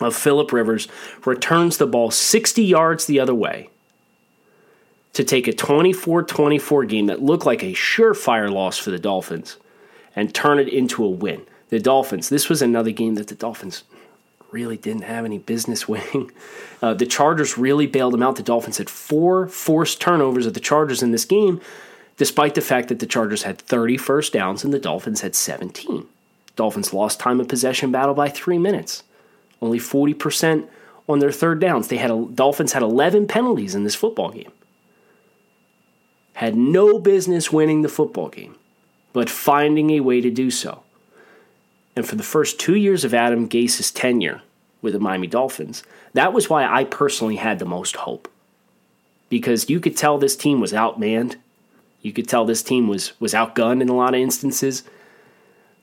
of 0.00 0.14
Philip 0.14 0.52
Rivers, 0.52 0.88
returns 1.24 1.78
the 1.78 1.86
ball 1.86 2.10
60 2.10 2.62
yards 2.62 3.06
the 3.06 3.20
other 3.20 3.34
way 3.34 3.70
to 5.14 5.24
take 5.24 5.46
a 5.46 5.52
24 5.52 6.24
24 6.24 6.84
game 6.84 7.06
that 7.06 7.22
looked 7.22 7.46
like 7.46 7.62
a 7.62 7.72
surefire 7.72 8.52
loss 8.52 8.76
for 8.76 8.90
the 8.90 8.98
Dolphins 8.98 9.56
and 10.14 10.34
turn 10.34 10.58
it 10.58 10.68
into 10.68 11.04
a 11.04 11.08
win. 11.08 11.46
The 11.74 11.80
Dolphins, 11.80 12.28
this 12.28 12.48
was 12.48 12.62
another 12.62 12.92
game 12.92 13.16
that 13.16 13.26
the 13.26 13.34
Dolphins 13.34 13.82
really 14.52 14.76
didn't 14.76 15.02
have 15.02 15.24
any 15.24 15.38
business 15.38 15.88
winning. 15.88 16.30
Uh, 16.80 16.94
the 16.94 17.04
Chargers 17.04 17.58
really 17.58 17.88
bailed 17.88 18.12
them 18.12 18.22
out. 18.22 18.36
The 18.36 18.44
Dolphins 18.44 18.78
had 18.78 18.88
four 18.88 19.48
forced 19.48 20.00
turnovers 20.00 20.46
of 20.46 20.54
the 20.54 20.60
Chargers 20.60 21.02
in 21.02 21.10
this 21.10 21.24
game, 21.24 21.60
despite 22.16 22.54
the 22.54 22.60
fact 22.60 22.90
that 22.90 23.00
the 23.00 23.06
Chargers 23.06 23.42
had 23.42 23.58
30 23.58 23.96
first 23.96 24.32
downs 24.32 24.62
and 24.62 24.72
the 24.72 24.78
Dolphins 24.78 25.22
had 25.22 25.34
17. 25.34 26.06
Dolphins 26.54 26.94
lost 26.94 27.18
time 27.18 27.40
of 27.40 27.48
possession 27.48 27.90
battle 27.90 28.14
by 28.14 28.28
three 28.28 28.58
minutes, 28.58 29.02
only 29.60 29.80
40% 29.80 30.68
on 31.08 31.18
their 31.18 31.32
third 31.32 31.58
downs. 31.58 31.88
They 31.88 31.96
had 31.96 32.12
a, 32.12 32.28
Dolphins 32.32 32.74
had 32.74 32.84
11 32.84 33.26
penalties 33.26 33.74
in 33.74 33.82
this 33.82 33.96
football 33.96 34.30
game 34.30 34.52
had 36.34 36.54
no 36.54 37.00
business 37.00 37.52
winning 37.52 37.82
the 37.82 37.88
football 37.88 38.28
game, 38.28 38.54
but 39.12 39.28
finding 39.28 39.90
a 39.90 40.00
way 40.00 40.20
to 40.20 40.30
do 40.30 40.52
so. 40.52 40.83
And 41.96 42.06
for 42.06 42.16
the 42.16 42.22
first 42.22 42.58
two 42.58 42.74
years 42.74 43.04
of 43.04 43.14
Adam 43.14 43.48
Gase's 43.48 43.90
tenure 43.90 44.42
with 44.82 44.94
the 44.94 45.00
Miami 45.00 45.26
Dolphins, 45.26 45.82
that 46.12 46.32
was 46.32 46.50
why 46.50 46.66
I 46.66 46.84
personally 46.84 47.36
had 47.36 47.58
the 47.58 47.64
most 47.64 47.96
hope. 47.96 48.30
Because 49.28 49.70
you 49.70 49.80
could 49.80 49.96
tell 49.96 50.18
this 50.18 50.36
team 50.36 50.60
was 50.60 50.72
outmanned. 50.72 51.36
You 52.02 52.12
could 52.12 52.28
tell 52.28 52.44
this 52.44 52.62
team 52.62 52.88
was 52.88 53.18
was 53.20 53.32
outgunned 53.32 53.80
in 53.80 53.88
a 53.88 53.94
lot 53.94 54.14
of 54.14 54.20
instances. 54.20 54.82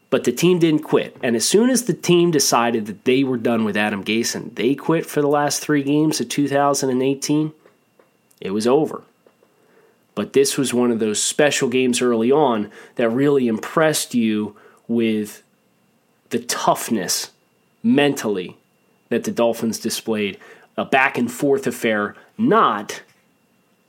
But 0.09 0.25
the 0.25 0.33
team 0.33 0.59
didn't 0.59 0.83
quit. 0.83 1.15
And 1.23 1.37
as 1.37 1.45
soon 1.45 1.69
as 1.69 1.85
the 1.85 1.93
team 1.93 2.31
decided 2.31 2.85
that 2.85 3.05
they 3.05 3.23
were 3.23 3.37
done 3.37 3.63
with 3.63 3.77
Adam 3.77 4.03
Gase 4.03 4.35
and 4.35 4.53
they 4.55 4.75
quit 4.75 5.05
for 5.05 5.21
the 5.21 5.27
last 5.27 5.61
three 5.61 5.83
games 5.83 6.19
of 6.19 6.27
2018, 6.27 7.53
it 8.41 8.51
was 8.51 8.67
over. 8.67 9.03
But 10.13 10.33
this 10.33 10.57
was 10.57 10.73
one 10.73 10.91
of 10.91 10.99
those 10.99 11.23
special 11.23 11.69
games 11.69 12.01
early 12.01 12.29
on 12.29 12.69
that 12.95 13.09
really 13.09 13.47
impressed 13.47 14.13
you 14.13 14.57
with 14.85 15.43
the 16.31 16.39
toughness 16.39 17.31
mentally 17.83 18.57
that 19.09 19.23
the 19.23 19.31
Dolphins 19.31 19.79
displayed. 19.79 20.37
A 20.77 20.85
back 20.85 21.17
and 21.17 21.31
forth 21.31 21.67
affair, 21.67 22.15
not 22.37 23.03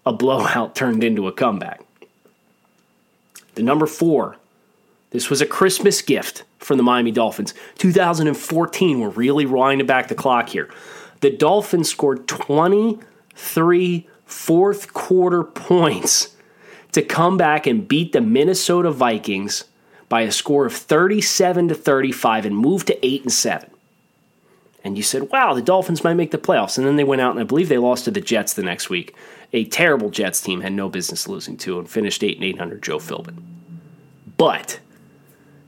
a 0.05 0.12
blowout 0.12 0.74
turned 0.74 1.02
into 1.02 1.28
a 1.28 1.33
comeback. 1.33 1.81
The 3.55 3.62
number 3.62 3.87
four 3.87 4.37
this 5.12 5.28
was 5.28 5.42
a 5.42 5.46
Christmas 5.46 6.00
gift 6.00 6.42
from 6.59 6.78
the 6.78 6.83
Miami 6.83 7.11
Dolphins. 7.11 7.52
2014, 7.78 8.98
we're 8.98 9.11
really 9.11 9.44
winding 9.44 9.87
back 9.87 10.09
the 10.09 10.14
clock 10.14 10.48
here. 10.48 10.70
The 11.20 11.31
Dolphins 11.31 11.90
scored 11.90 12.26
23 12.26 14.09
fourth 14.24 14.94
quarter 14.94 15.44
points 15.44 16.35
to 16.92 17.02
come 17.02 17.37
back 17.37 17.66
and 17.66 17.87
beat 17.87 18.12
the 18.12 18.22
Minnesota 18.22 18.90
Vikings 18.90 19.64
by 20.12 20.20
a 20.20 20.31
score 20.31 20.66
of 20.66 20.75
37 20.75 21.68
to 21.68 21.75
35 21.75 22.44
and 22.44 22.55
moved 22.55 22.88
to 22.88 23.07
8 23.07 23.22
and 23.22 23.33
7. 23.33 23.70
And 24.85 24.98
you 24.98 25.03
said, 25.03 25.31
wow, 25.31 25.55
the 25.55 25.62
Dolphins 25.62 26.05
might 26.05 26.12
make 26.12 26.33
the 26.33 26.37
playoffs. 26.37 26.77
And 26.77 26.87
then 26.87 26.96
they 26.96 27.03
went 27.03 27.22
out 27.22 27.31
and 27.31 27.40
I 27.40 27.44
believe 27.44 27.70
they 27.70 27.79
lost 27.79 28.05
to 28.05 28.11
the 28.11 28.20
Jets 28.20 28.53
the 28.53 28.62
next 28.62 28.90
week. 28.90 29.16
A 29.55 29.64
terrible 29.64 30.11
Jets 30.11 30.42
team 30.42 30.61
had 30.61 30.75
no 30.75 30.90
business 30.90 31.29
losing 31.29 31.57
to 31.57 31.79
and 31.79 31.88
finished 31.88 32.22
8 32.22 32.37
and 32.37 32.44
800 32.44 32.83
Joe 32.83 32.98
Philbin. 32.98 33.42
But 34.37 34.81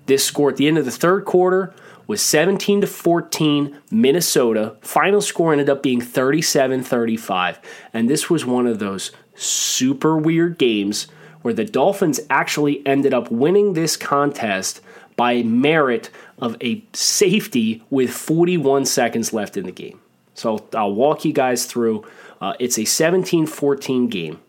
this 0.05 0.27
score 0.27 0.51
at 0.51 0.59
the 0.59 0.69
end 0.69 0.77
of 0.77 0.85
the 0.85 0.91
third 0.91 1.25
quarter 1.25 1.75
was 2.07 2.21
17 2.21 2.83
to 2.83 2.87
14 2.87 3.79
Minnesota. 3.91 4.77
Final 4.83 5.23
score 5.23 5.53
ended 5.53 5.71
up 5.71 5.83
being 5.83 6.03
37-35, 6.03 7.61
and 7.95 8.11
this 8.11 8.29
was 8.29 8.45
one 8.45 8.67
of 8.67 8.79
those 8.79 9.11
super 9.35 10.19
weird 10.19 10.59
games 10.59 11.07
where 11.45 11.53
the 11.53 11.67
Dolphins 11.67 12.21
actually 12.31 12.85
ended 12.87 13.13
up 13.13 13.31
winning 13.31 13.75
this 13.75 13.99
contest 13.99 14.81
by 15.15 15.43
merit 15.43 16.09
of 16.39 16.57
a 16.63 16.83
safety 16.95 17.83
with 17.91 18.11
41 18.11 18.87
seconds 18.87 19.35
left 19.35 19.59
in 19.59 19.67
the 19.67 19.71
game. 19.71 20.01
So 20.33 20.67
I'll 20.75 20.95
walk 20.95 21.27
you 21.27 21.35
guys 21.35 21.67
through. 21.67 22.07
Uh, 22.41 22.55
it's 22.59 22.79
a 22.79 22.87
17 22.87 23.45
14 23.45 24.09
game. 24.09 24.41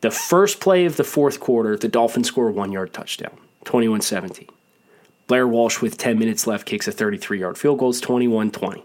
The 0.00 0.10
first 0.10 0.58
play 0.58 0.86
of 0.86 0.96
the 0.96 1.04
fourth 1.04 1.38
quarter, 1.38 1.76
the 1.76 1.86
Dolphins 1.86 2.26
score 2.26 2.48
a 2.48 2.52
one 2.52 2.72
yard 2.72 2.92
touchdown, 2.92 3.38
21 3.62 4.00
17. 4.00 4.48
Blair 5.28 5.46
Walsh, 5.46 5.80
with 5.80 5.98
10 5.98 6.18
minutes 6.18 6.48
left, 6.48 6.66
kicks 6.66 6.88
a 6.88 6.92
33 6.92 7.38
yard 7.38 7.56
field 7.56 7.78
goal. 7.78 7.90
It's 7.90 8.00
21 8.00 8.50
20. 8.50 8.82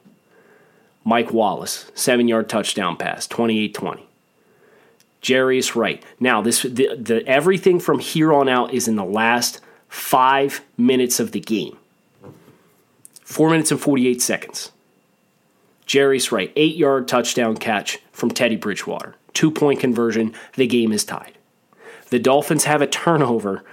Mike 1.04 1.34
Wallace, 1.34 1.91
seven 1.96 2.28
yard 2.28 2.48
touchdown 2.48 2.96
pass, 2.96 3.26
28 3.26 3.74
20. 3.74 4.08
Jarius 5.23 5.73
Wright. 5.73 6.03
Now, 6.19 6.41
this 6.41 6.62
the, 6.62 6.95
the 6.95 7.23
everything 7.25 7.79
from 7.79 7.99
here 7.99 8.31
on 8.31 8.47
out 8.47 8.73
is 8.73 8.88
in 8.88 8.97
the 8.97 9.05
last 9.05 9.62
five 9.88 10.62
minutes 10.77 11.19
of 11.19 11.31
the 11.31 11.39
game. 11.39 11.77
Four 13.23 13.49
minutes 13.49 13.71
and 13.71 13.79
48 13.79 14.21
seconds. 14.21 14.71
Jarius 15.88 16.31
Wright, 16.31 16.51
eight 16.55 16.75
yard 16.75 17.07
touchdown 17.07 17.57
catch 17.57 17.99
from 18.12 18.29
Teddy 18.29 18.57
Bridgewater. 18.57 19.15
Two 19.33 19.49
point 19.49 19.79
conversion. 19.79 20.33
The 20.55 20.67
game 20.67 20.91
is 20.91 21.05
tied. 21.05 21.38
The 22.09 22.19
Dolphins 22.19 22.65
have 22.65 22.81
a 22.81 22.88
turnover, 22.88 23.63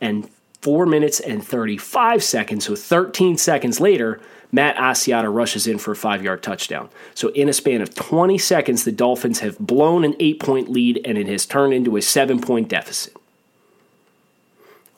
and 0.00 0.28
four 0.66 0.84
minutes 0.84 1.20
and 1.20 1.46
35 1.46 2.24
seconds. 2.24 2.64
So 2.64 2.74
13 2.74 3.38
seconds 3.38 3.78
later, 3.78 4.20
Matt 4.50 4.74
Asiata 4.74 5.32
rushes 5.32 5.68
in 5.68 5.78
for 5.78 5.92
a 5.92 5.96
five 5.96 6.24
yard 6.24 6.42
touchdown. 6.42 6.88
So 7.14 7.28
in 7.28 7.48
a 7.48 7.52
span 7.52 7.82
of 7.82 7.94
20 7.94 8.36
seconds, 8.36 8.82
the 8.82 8.90
Dolphins 8.90 9.38
have 9.38 9.56
blown 9.60 10.02
an 10.02 10.16
eight 10.18 10.40
point 10.40 10.68
lead 10.68 11.00
and 11.04 11.16
it 11.16 11.28
has 11.28 11.46
turned 11.46 11.72
into 11.72 11.96
a 11.96 12.02
seven 12.02 12.40
point 12.40 12.68
deficit. 12.68 13.16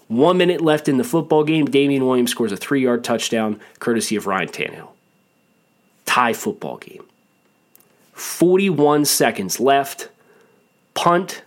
One 0.06 0.38
minute 0.38 0.62
left 0.62 0.88
in 0.88 0.96
the 0.96 1.04
football 1.04 1.44
game. 1.44 1.66
Damien 1.66 2.06
Williams 2.06 2.30
scores 2.30 2.50
a 2.50 2.56
three 2.56 2.80
yard 2.80 3.04
touchdown, 3.04 3.60
courtesy 3.78 4.16
of 4.16 4.26
Ryan 4.26 4.48
Tannehill. 4.48 4.88
Tie 6.06 6.32
football 6.32 6.78
game. 6.78 7.04
41 8.14 9.04
seconds 9.04 9.60
left. 9.60 10.08
Punt 10.94 11.42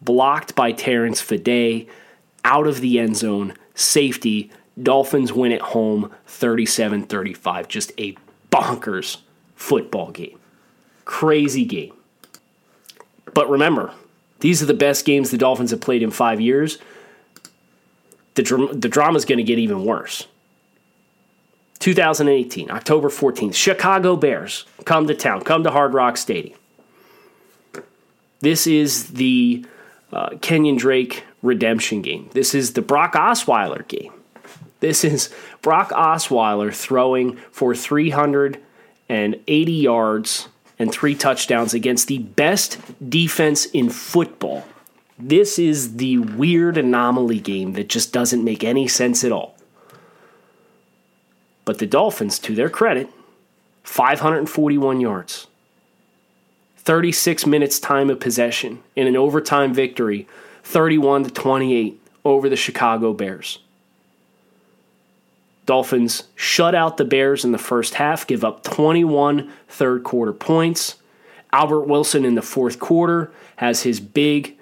blocked 0.00 0.54
by 0.54 0.70
Terrence 0.70 1.20
Fede 1.20 1.88
out 2.44 2.68
of 2.68 2.80
the 2.80 3.00
end 3.00 3.16
zone 3.16 3.54
safety. 3.74 4.50
Dolphins 4.80 5.32
win 5.32 5.52
at 5.52 5.60
home 5.60 6.12
37 6.26 7.04
35. 7.06 7.68
Just 7.68 7.92
a 7.98 8.16
bonkers 8.50 9.18
football 9.54 10.10
game. 10.10 10.38
Crazy 11.04 11.64
game. 11.64 11.92
But 13.32 13.50
remember, 13.50 13.92
these 14.40 14.62
are 14.62 14.66
the 14.66 14.74
best 14.74 15.04
games 15.04 15.30
the 15.30 15.38
Dolphins 15.38 15.70
have 15.70 15.80
played 15.80 16.02
in 16.02 16.10
five 16.10 16.40
years. 16.40 16.78
The, 18.34 18.42
dr- 18.42 18.80
the 18.80 18.88
drama 18.88 19.16
is 19.16 19.24
going 19.24 19.38
to 19.38 19.44
get 19.44 19.58
even 19.58 19.84
worse. 19.84 20.26
2018, 21.80 22.70
October 22.70 23.08
14th, 23.08 23.54
Chicago 23.54 24.16
Bears 24.16 24.64
come 24.84 25.06
to 25.06 25.14
town, 25.14 25.42
come 25.42 25.64
to 25.64 25.70
Hard 25.70 25.92
Rock 25.92 26.16
Stadium. 26.16 26.58
This 28.40 28.66
is 28.66 29.08
the 29.08 29.66
uh, 30.12 30.30
Kenyon 30.40 30.76
Drake 30.76 31.24
redemption 31.44 32.02
game. 32.02 32.28
This 32.32 32.54
is 32.54 32.72
the 32.72 32.82
Brock 32.82 33.12
Osweiler 33.12 33.86
game. 33.86 34.12
This 34.80 35.04
is 35.04 35.32
Brock 35.62 35.90
Osweiler 35.90 36.74
throwing 36.74 37.36
for 37.52 37.74
380 37.74 39.72
yards 39.72 40.48
and 40.78 40.90
three 40.90 41.14
touchdowns 41.14 41.72
against 41.74 42.08
the 42.08 42.18
best 42.18 42.78
defense 43.08 43.66
in 43.66 43.90
football. 43.90 44.64
This 45.18 45.58
is 45.58 45.96
the 45.96 46.18
weird 46.18 46.76
anomaly 46.76 47.38
game 47.38 47.74
that 47.74 47.88
just 47.88 48.12
doesn't 48.12 48.42
make 48.42 48.64
any 48.64 48.88
sense 48.88 49.22
at 49.22 49.30
all. 49.30 49.56
But 51.64 51.78
the 51.78 51.86
Dolphins, 51.86 52.38
to 52.40 52.54
their 52.54 52.68
credit, 52.68 53.08
541 53.84 55.00
yards, 55.00 55.46
36 56.78 57.46
minutes 57.46 57.78
time 57.78 58.10
of 58.10 58.20
possession 58.20 58.82
in 58.96 59.06
an 59.06 59.16
overtime 59.16 59.72
victory 59.72 60.26
31 60.64 61.24
to 61.24 61.30
28 61.30 62.00
over 62.24 62.48
the 62.48 62.56
Chicago 62.56 63.12
Bears. 63.12 63.60
Dolphins 65.66 66.24
shut 66.34 66.74
out 66.74 66.96
the 66.96 67.04
Bears 67.04 67.44
in 67.44 67.52
the 67.52 67.58
first 67.58 67.94
half, 67.94 68.26
give 68.26 68.44
up 68.44 68.62
21 68.64 69.50
third 69.68 70.04
quarter 70.04 70.32
points. 70.32 70.96
Albert 71.52 71.82
Wilson 71.82 72.24
in 72.24 72.34
the 72.34 72.42
fourth 72.42 72.78
quarter 72.78 73.30
has 73.56 73.82
his 73.82 74.00
big 74.00 74.58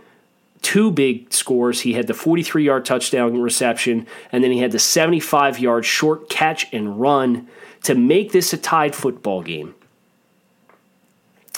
two 0.60 0.92
big 0.92 1.32
scores. 1.32 1.80
He 1.80 1.94
had 1.94 2.06
the 2.06 2.14
43 2.14 2.64
yard 2.64 2.84
touchdown 2.84 3.40
reception, 3.40 4.06
and 4.30 4.44
then 4.44 4.52
he 4.52 4.58
had 4.58 4.72
the 4.72 4.78
75 4.78 5.58
yard 5.58 5.84
short 5.84 6.28
catch 6.28 6.72
and 6.72 7.00
run 7.00 7.48
to 7.82 7.94
make 7.94 8.30
this 8.30 8.52
a 8.52 8.56
tied 8.56 8.94
football 8.94 9.42
game 9.42 9.74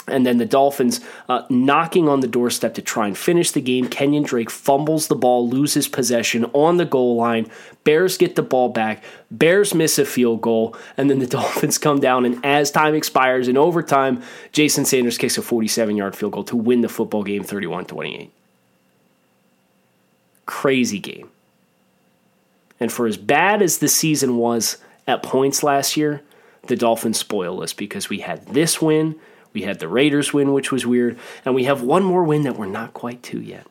and 0.07 0.25
then 0.25 0.37
the 0.37 0.45
Dolphins 0.45 0.99
uh, 1.27 1.43
knocking 1.49 2.07
on 2.07 2.19
the 2.19 2.27
doorstep 2.27 2.75
to 2.75 2.81
try 2.81 3.07
and 3.07 3.17
finish 3.17 3.51
the 3.51 3.61
game. 3.61 3.87
Kenyon 3.87 4.23
Drake 4.23 4.51
fumbles 4.51 5.07
the 5.07 5.15
ball, 5.15 5.49
loses 5.49 5.87
possession 5.87 6.45
on 6.53 6.77
the 6.77 6.85
goal 6.85 7.15
line. 7.15 7.49
Bears 7.83 8.17
get 8.17 8.35
the 8.35 8.43
ball 8.43 8.69
back. 8.69 9.03
Bears 9.31 9.73
miss 9.73 9.97
a 9.97 10.05
field 10.05 10.41
goal, 10.41 10.75
and 10.97 11.09
then 11.09 11.19
the 11.19 11.27
Dolphins 11.37 11.77
come 11.77 11.99
down. 11.99 12.25
And 12.25 12.43
as 12.45 12.71
time 12.71 12.93
expires 12.93 13.47
in 13.47 13.57
overtime, 13.57 14.21
Jason 14.51 14.85
Sanders 14.85 15.17
kicks 15.17 15.37
a 15.37 15.41
47 15.41 15.95
yard 15.95 16.15
field 16.15 16.33
goal 16.33 16.43
to 16.45 16.55
win 16.55 16.81
the 16.81 16.89
football 16.89 17.23
game 17.23 17.43
31 17.43 17.85
28. 17.85 18.31
Crazy 20.45 20.99
game. 20.99 21.29
And 22.79 22.91
for 22.91 23.07
as 23.07 23.17
bad 23.17 23.61
as 23.61 23.79
the 23.79 23.87
season 23.87 24.37
was 24.37 24.77
at 25.07 25.23
points 25.23 25.63
last 25.63 25.97
year, 25.97 26.21
the 26.67 26.75
Dolphins 26.75 27.17
spoil 27.17 27.63
us 27.63 27.73
because 27.73 28.09
we 28.09 28.19
had 28.19 28.45
this 28.47 28.81
win 28.81 29.15
we 29.55 29.61
had 29.61 29.79
the 29.79 29.87
Raiders 29.87 30.33
win, 30.33 30.51
which 30.53 30.71
was 30.71 30.85
weird, 30.85 31.17
and 31.45 31.55
we 31.55 31.63
have 31.63 31.81
one 31.81 32.03
more 32.03 32.23
win 32.25 32.43
that 32.43 32.57
we're 32.57 32.65
not 32.65 32.93
quite 32.93 33.23
to 33.23 33.41
yet. 33.41 33.65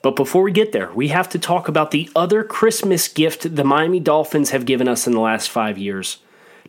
But 0.00 0.14
before 0.14 0.42
we 0.42 0.52
get 0.52 0.70
there, 0.70 0.92
we 0.92 1.08
have 1.08 1.28
to 1.30 1.38
talk 1.38 1.66
about 1.66 1.90
the 1.90 2.08
other 2.14 2.44
Christmas 2.44 3.08
gift 3.08 3.56
the 3.56 3.64
Miami 3.64 3.98
Dolphins 3.98 4.50
have 4.50 4.64
given 4.64 4.86
us 4.86 5.04
in 5.04 5.12
the 5.12 5.20
last 5.20 5.50
five 5.50 5.76
years. 5.76 6.18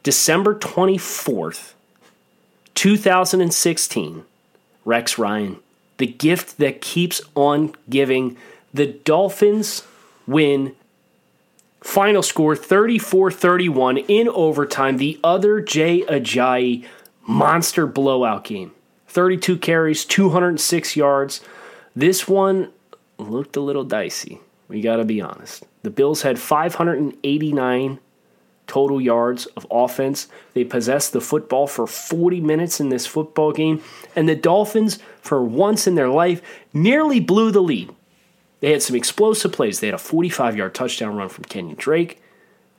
December 0.01 0.55
24th, 0.55 1.73
2016, 2.73 4.25
Rex 4.85 5.17
Ryan, 5.19 5.57
the 5.97 6.07
gift 6.07 6.57
that 6.57 6.81
keeps 6.81 7.21
on 7.35 7.75
giving. 7.87 8.37
The 8.73 8.87
Dolphins 8.87 9.83
win 10.25 10.75
Final 11.87 12.21
score 12.21 12.55
34 12.55 13.31
31 13.31 13.97
in 13.97 14.27
overtime. 14.27 14.97
The 14.97 15.19
other 15.23 15.61
Jay 15.61 16.01
Ajayi 16.01 16.85
monster 17.27 17.85
blowout 17.85 18.45
game 18.45 18.71
32 19.09 19.57
carries, 19.57 20.05
206 20.05 20.95
yards. 20.95 21.41
This 21.95 22.27
one 22.27 22.71
looked 23.17 23.55
a 23.55 23.61
little 23.61 23.83
dicey. 23.83 24.39
We 24.67 24.81
got 24.81 24.97
to 24.97 25.05
be 25.05 25.21
honest. 25.21 25.65
The 25.83 25.89
Bills 25.89 26.21
had 26.23 26.37
589 26.39 27.99
total 28.67 28.99
yards 28.99 29.45
of 29.45 29.65
offense. 29.71 30.27
They 30.53 30.65
possessed 30.65 31.13
the 31.13 31.21
football 31.21 31.67
for 31.67 31.87
40 31.87 32.41
minutes 32.41 32.79
in 32.79 32.89
this 32.89 33.07
football 33.07 33.53
game. 33.53 33.81
And 34.15 34.27
the 34.27 34.35
Dolphins, 34.35 34.99
for 35.21 35.41
once 35.41 35.87
in 35.87 35.95
their 35.95 36.09
life, 36.09 36.41
nearly 36.73 37.21
blew 37.21 37.51
the 37.51 37.61
lead. 37.61 37.89
They 38.59 38.71
had 38.71 38.83
some 38.83 38.95
explosive 38.95 39.53
plays. 39.53 39.79
They 39.79 39.87
had 39.87 39.93
a 39.93 39.99
45 39.99 40.57
yard 40.57 40.75
touchdown 40.75 41.15
run 41.15 41.29
from 41.29 41.45
Kenyon 41.45 41.77
Drake 41.77 42.21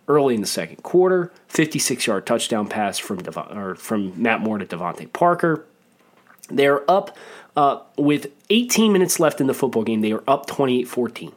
early 0.09 0.35
in 0.35 0.41
the 0.41 0.47
second 0.47 0.83
quarter, 0.83 1.33
56 1.49 2.07
yard 2.07 2.27
touchdown 2.27 2.69
pass 2.69 2.99
from, 2.99 3.21
or 3.37 3.75
from 3.75 4.21
Matt 4.21 4.41
Moore 4.41 4.59
to 4.59 4.67
DeVante 4.67 5.13
Parker. 5.13 5.65
They're 6.49 6.91
up 6.91 7.17
uh, 7.57 7.81
with 7.97 8.29
18 8.51 8.93
minutes 8.93 9.21
left 9.21 9.41
in 9.41 9.47
the 9.47 9.55
football 9.55 9.85
game. 9.85 10.01
They 10.01 10.13
are 10.13 10.25
up 10.27 10.47
28 10.47 10.89
14. 10.89 11.33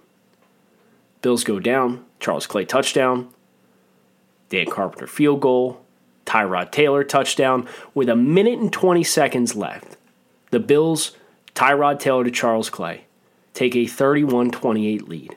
Bills 1.21 1.43
go 1.43 1.59
down. 1.59 2.05
Charles 2.19 2.47
Clay 2.47 2.65
touchdown. 2.65 3.29
Dan 4.49 4.67
Carpenter 4.67 5.07
field 5.07 5.39
goal, 5.39 5.81
Tyrod 6.25 6.71
Taylor 6.71 7.03
touchdown 7.03 7.67
with 7.93 8.09
a 8.09 8.15
minute 8.15 8.59
and 8.59 8.71
20 8.71 9.03
seconds 9.03 9.55
left. 9.55 9.95
The 10.51 10.59
Bills, 10.59 11.15
Tyrod 11.55 11.99
Taylor 11.99 12.25
to 12.25 12.31
Charles 12.31 12.69
Clay, 12.69 13.05
take 13.53 13.75
a 13.75 13.87
31 13.87 14.51
28 14.51 15.07
lead. 15.07 15.35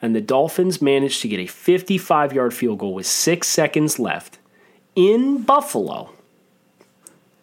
And 0.00 0.14
the 0.14 0.20
Dolphins 0.20 0.80
managed 0.80 1.22
to 1.22 1.28
get 1.28 1.40
a 1.40 1.46
55 1.46 2.32
yard 2.32 2.54
field 2.54 2.78
goal 2.78 2.94
with 2.94 3.06
six 3.06 3.48
seconds 3.48 3.98
left 3.98 4.38
in 4.94 5.42
Buffalo 5.42 6.10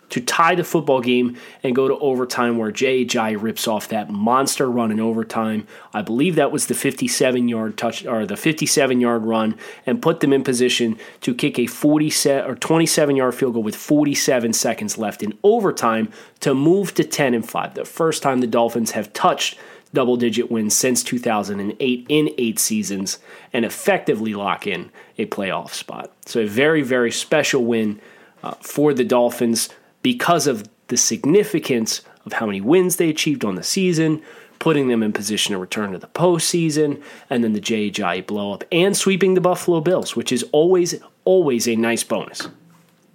to 0.10 0.22
tie 0.22 0.56
the 0.56 0.64
football 0.64 1.02
game 1.02 1.36
and 1.64 1.76
go 1.76 1.88
to 1.88 1.98
overtime 1.98 2.58
where 2.58 2.72
Jay 2.72 3.04
Ajayi 3.04 3.42
rips 3.42 3.68
off 3.68 3.90
that 3.90 4.10
monster 4.10 4.72
run 4.72 4.92
in 4.92 5.00
overtime. 5.00 5.68
I 5.94 6.02
believe 6.02 6.36
that 6.36 6.54
was 6.54 6.68
the 6.68 6.74
57 6.74 7.50
yard 7.50 7.78
touch 7.78 8.06
or 8.06 8.26
the 8.26 8.38
57 8.38 9.02
yard 9.02 9.26
run 9.26 9.58
and 9.86 10.02
put 10.02 10.22
them 10.22 10.32
in 10.32 10.44
position 10.44 10.98
to 11.22 11.34
kick 11.36 11.60
a 11.60 11.68
40 11.68 12.10
set 12.10 12.50
or 12.50 12.56
27 12.56 13.16
yard 13.16 13.36
field 13.36 13.56
goal 13.56 13.64
with 13.64 13.76
47 13.76 14.54
seconds 14.54 14.98
left 14.98 15.22
in 15.22 15.38
overtime 15.44 16.10
to 16.40 16.54
move 16.54 16.94
to 16.94 17.04
10 17.04 17.34
and 17.34 17.50
5. 17.50 17.74
The 17.74 17.84
first 17.84 18.24
time 18.24 18.40
the 18.40 18.48
Dolphins 18.48 18.92
have 18.92 19.12
touched 19.12 19.58
double 19.96 20.18
digit 20.18 20.52
wins 20.52 20.76
since 20.76 21.04
2008 21.04 22.06
in 22.08 22.30
8 22.38 22.60
seasons 22.60 23.18
and 23.52 23.66
effectively 23.66 24.36
lock 24.36 24.68
in 24.68 24.92
a 25.18 25.26
playoff 25.26 25.72
spot. 25.72 26.12
So 26.26 26.42
a 26.42 26.48
very 26.48 26.84
very 26.84 27.12
special 27.12 27.66
win 27.66 28.00
uh, 28.44 28.52
for 28.62 28.94
the 28.94 29.04
Dolphins 29.04 29.70
because 30.04 30.46
of 30.46 30.70
the 30.88 30.98
significance 30.98 32.02
of 32.26 32.34
how 32.34 32.46
many 32.46 32.62
wins 32.62 32.98
they 32.98 33.10
achieved 33.10 33.44
on 33.44 33.56
the 33.56 33.64
season, 33.64 34.22
putting 34.60 34.88
them 34.88 35.04
in 35.04 35.14
position 35.14 35.54
to 35.54 35.60
return 35.60 35.92
to 35.92 35.98
the 35.98 36.08
postseason, 36.08 37.02
and 37.30 37.44
then 37.44 37.54
the 37.54 37.60
Ajayi 37.60 38.26
blow 38.26 38.54
up 38.54 38.64
and 38.72 38.96
sweeping 38.96 39.34
the 39.34 39.42
Buffalo 39.42 39.82
Bills, 39.82 40.16
which 40.16 40.32
is 40.32 40.44
always, 40.52 40.96
always 41.24 41.68
a 41.68 41.76
nice 41.76 42.04
bonus. 42.04 42.48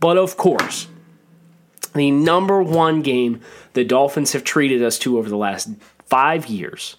But 0.00 0.16
of 0.16 0.36
course, 0.36 0.88
the 1.94 2.10
number 2.10 2.62
one 2.62 3.02
game 3.02 3.40
the 3.72 3.84
Dolphins 3.84 4.32
have 4.32 4.44
treated 4.44 4.82
us 4.82 4.98
to 5.00 5.18
over 5.18 5.28
the 5.28 5.36
last 5.36 5.70
five 6.10 6.46
years 6.48 6.96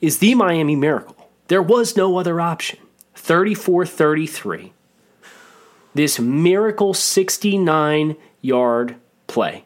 is 0.00 0.18
the 0.18 0.34
Miami 0.34 0.76
Miracle. 0.76 1.30
There 1.48 1.62
was 1.62 1.96
no 1.96 2.18
other 2.18 2.40
option. 2.40 2.78
34 3.14 3.86
33. 3.86 4.72
This 5.94 6.18
miracle 6.18 6.94
69 6.94 8.16
yard 8.40 8.96
play. 9.26 9.64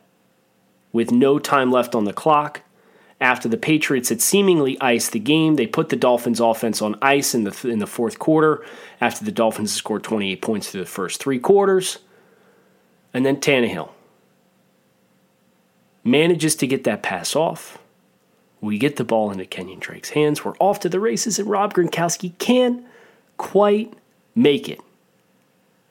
With 0.93 1.11
no 1.11 1.39
time 1.39 1.71
left 1.71 1.95
on 1.95 2.05
the 2.05 2.13
clock, 2.13 2.63
after 3.21 3.49
the 3.49 3.57
Patriots 3.57 4.11
had 4.11 4.21
seemingly 4.21 4.79
iced 4.81 5.13
the 5.13 5.19
game, 5.19 5.57
they 5.57 5.67
put 5.67 5.89
the 5.89 5.97
Dolphins' 5.97 6.41
offense 6.41 6.83
on 6.83 6.99
ice 7.01 7.35
in 7.35 7.45
the, 7.45 7.69
in 7.69 7.79
the 7.79 7.87
fourth 7.87 8.19
quarter 8.19 8.65
after 9.01 9.25
the 9.25 9.33
Dolphins 9.33 9.73
scored 9.73 10.03
28 10.03 10.43
points 10.43 10.71
through 10.71 10.83
the 10.83 10.87
first 10.87 11.21
three 11.21 11.39
quarters. 11.39 11.99
And 13.15 13.25
then 13.25 13.37
Tannehill 13.37 13.91
manages 16.05 16.55
to 16.57 16.67
get 16.67 16.85
that 16.85 17.03
pass 17.03 17.35
off. 17.35 17.79
We 18.67 18.79
get 18.79 18.97
the 18.97 19.05
ball 19.05 19.31
into 19.31 19.47
Kenyon 19.47 19.79
Drake's 19.79 20.11
hands. 20.11 20.45
We're 20.45 20.57
off 20.59 20.81
to 20.81 20.89
the 20.89 20.99
races, 20.99 21.39
and 21.39 21.49
Rob 21.49 21.73
Gronkowski 21.73 22.37
can't 22.39 22.85
quite 23.37 23.95
make 24.35 24.69
it. 24.69 24.81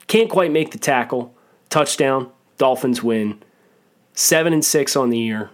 Can't 0.06 0.30
quite 0.30 0.52
make 0.52 0.72
the 0.72 0.78
tackle. 0.78 1.34
Touchdown. 1.70 2.30
Dolphins 2.58 3.02
win. 3.02 3.42
Seven 4.14 4.52
and 4.52 4.64
six 4.64 4.94
on 4.94 5.10
the 5.10 5.18
year. 5.18 5.50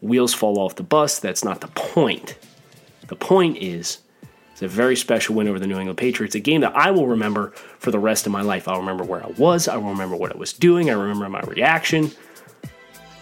Wheels 0.00 0.32
fall 0.32 0.58
off 0.58 0.76
the 0.76 0.82
bus. 0.82 1.18
That's 1.18 1.44
not 1.44 1.60
the 1.60 1.68
point. 1.68 2.38
The 3.08 3.16
point 3.16 3.58
is, 3.58 3.98
it's 4.52 4.62
a 4.62 4.68
very 4.68 4.96
special 4.96 5.34
win 5.34 5.46
over 5.46 5.58
the 5.58 5.66
New 5.66 5.78
England 5.78 5.98
Patriots, 5.98 6.34
a 6.34 6.40
game 6.40 6.62
that 6.62 6.74
I 6.74 6.90
will 6.90 7.06
remember 7.06 7.50
for 7.78 7.90
the 7.90 7.98
rest 7.98 8.24
of 8.24 8.32
my 8.32 8.42
life. 8.42 8.66
I'll 8.66 8.80
remember 8.80 9.04
where 9.04 9.22
I 9.22 9.28
was. 9.36 9.68
I 9.68 9.76
will 9.76 9.90
remember 9.90 10.16
what 10.16 10.34
I 10.34 10.38
was 10.38 10.52
doing. 10.54 10.88
I 10.88 10.94
remember 10.94 11.28
my 11.28 11.40
reaction. 11.42 12.10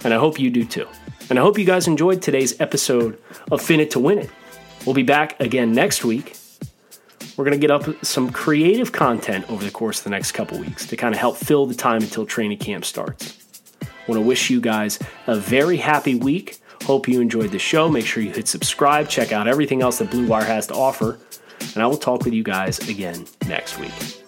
And 0.04 0.14
I 0.14 0.18
hope 0.18 0.38
you 0.38 0.50
do 0.50 0.64
too. 0.64 0.86
And 1.30 1.38
I 1.38 1.42
hope 1.42 1.58
you 1.58 1.64
guys 1.64 1.86
enjoyed 1.86 2.22
today's 2.22 2.58
episode 2.60 3.18
of 3.50 3.60
Fin 3.60 3.80
It 3.80 3.90
to 3.92 4.00
Win 4.00 4.18
It. 4.18 4.30
We'll 4.86 4.94
be 4.94 5.02
back 5.02 5.38
again 5.40 5.72
next 5.72 6.04
week. 6.04 6.36
We're 7.36 7.44
going 7.44 7.58
to 7.58 7.66
get 7.66 7.70
up 7.70 8.04
some 8.04 8.30
creative 8.30 8.92
content 8.92 9.48
over 9.50 9.64
the 9.64 9.70
course 9.70 9.98
of 9.98 10.04
the 10.04 10.10
next 10.10 10.32
couple 10.32 10.58
weeks 10.58 10.86
to 10.86 10.96
kind 10.96 11.14
of 11.14 11.20
help 11.20 11.36
fill 11.36 11.66
the 11.66 11.74
time 11.74 12.02
until 12.02 12.26
training 12.26 12.58
camp 12.58 12.84
starts 12.84 13.38
I 14.08 14.12
want 14.12 14.22
to 14.22 14.26
wish 14.26 14.48
you 14.48 14.60
guys 14.60 14.98
a 15.26 15.36
very 15.36 15.76
happy 15.76 16.14
week. 16.14 16.58
Hope 16.84 17.06
you 17.08 17.20
enjoyed 17.20 17.50
the 17.50 17.58
show. 17.58 17.90
Make 17.90 18.06
sure 18.06 18.22
you 18.22 18.30
hit 18.30 18.48
subscribe, 18.48 19.08
check 19.10 19.32
out 19.32 19.46
everything 19.46 19.82
else 19.82 19.98
that 19.98 20.10
Blue 20.10 20.26
Wire 20.26 20.44
has 20.44 20.66
to 20.68 20.74
offer, 20.74 21.18
and 21.74 21.82
I 21.82 21.86
will 21.86 21.98
talk 21.98 22.24
with 22.24 22.32
you 22.32 22.42
guys 22.42 22.78
again 22.88 23.26
next 23.46 23.78
week. 23.78 24.27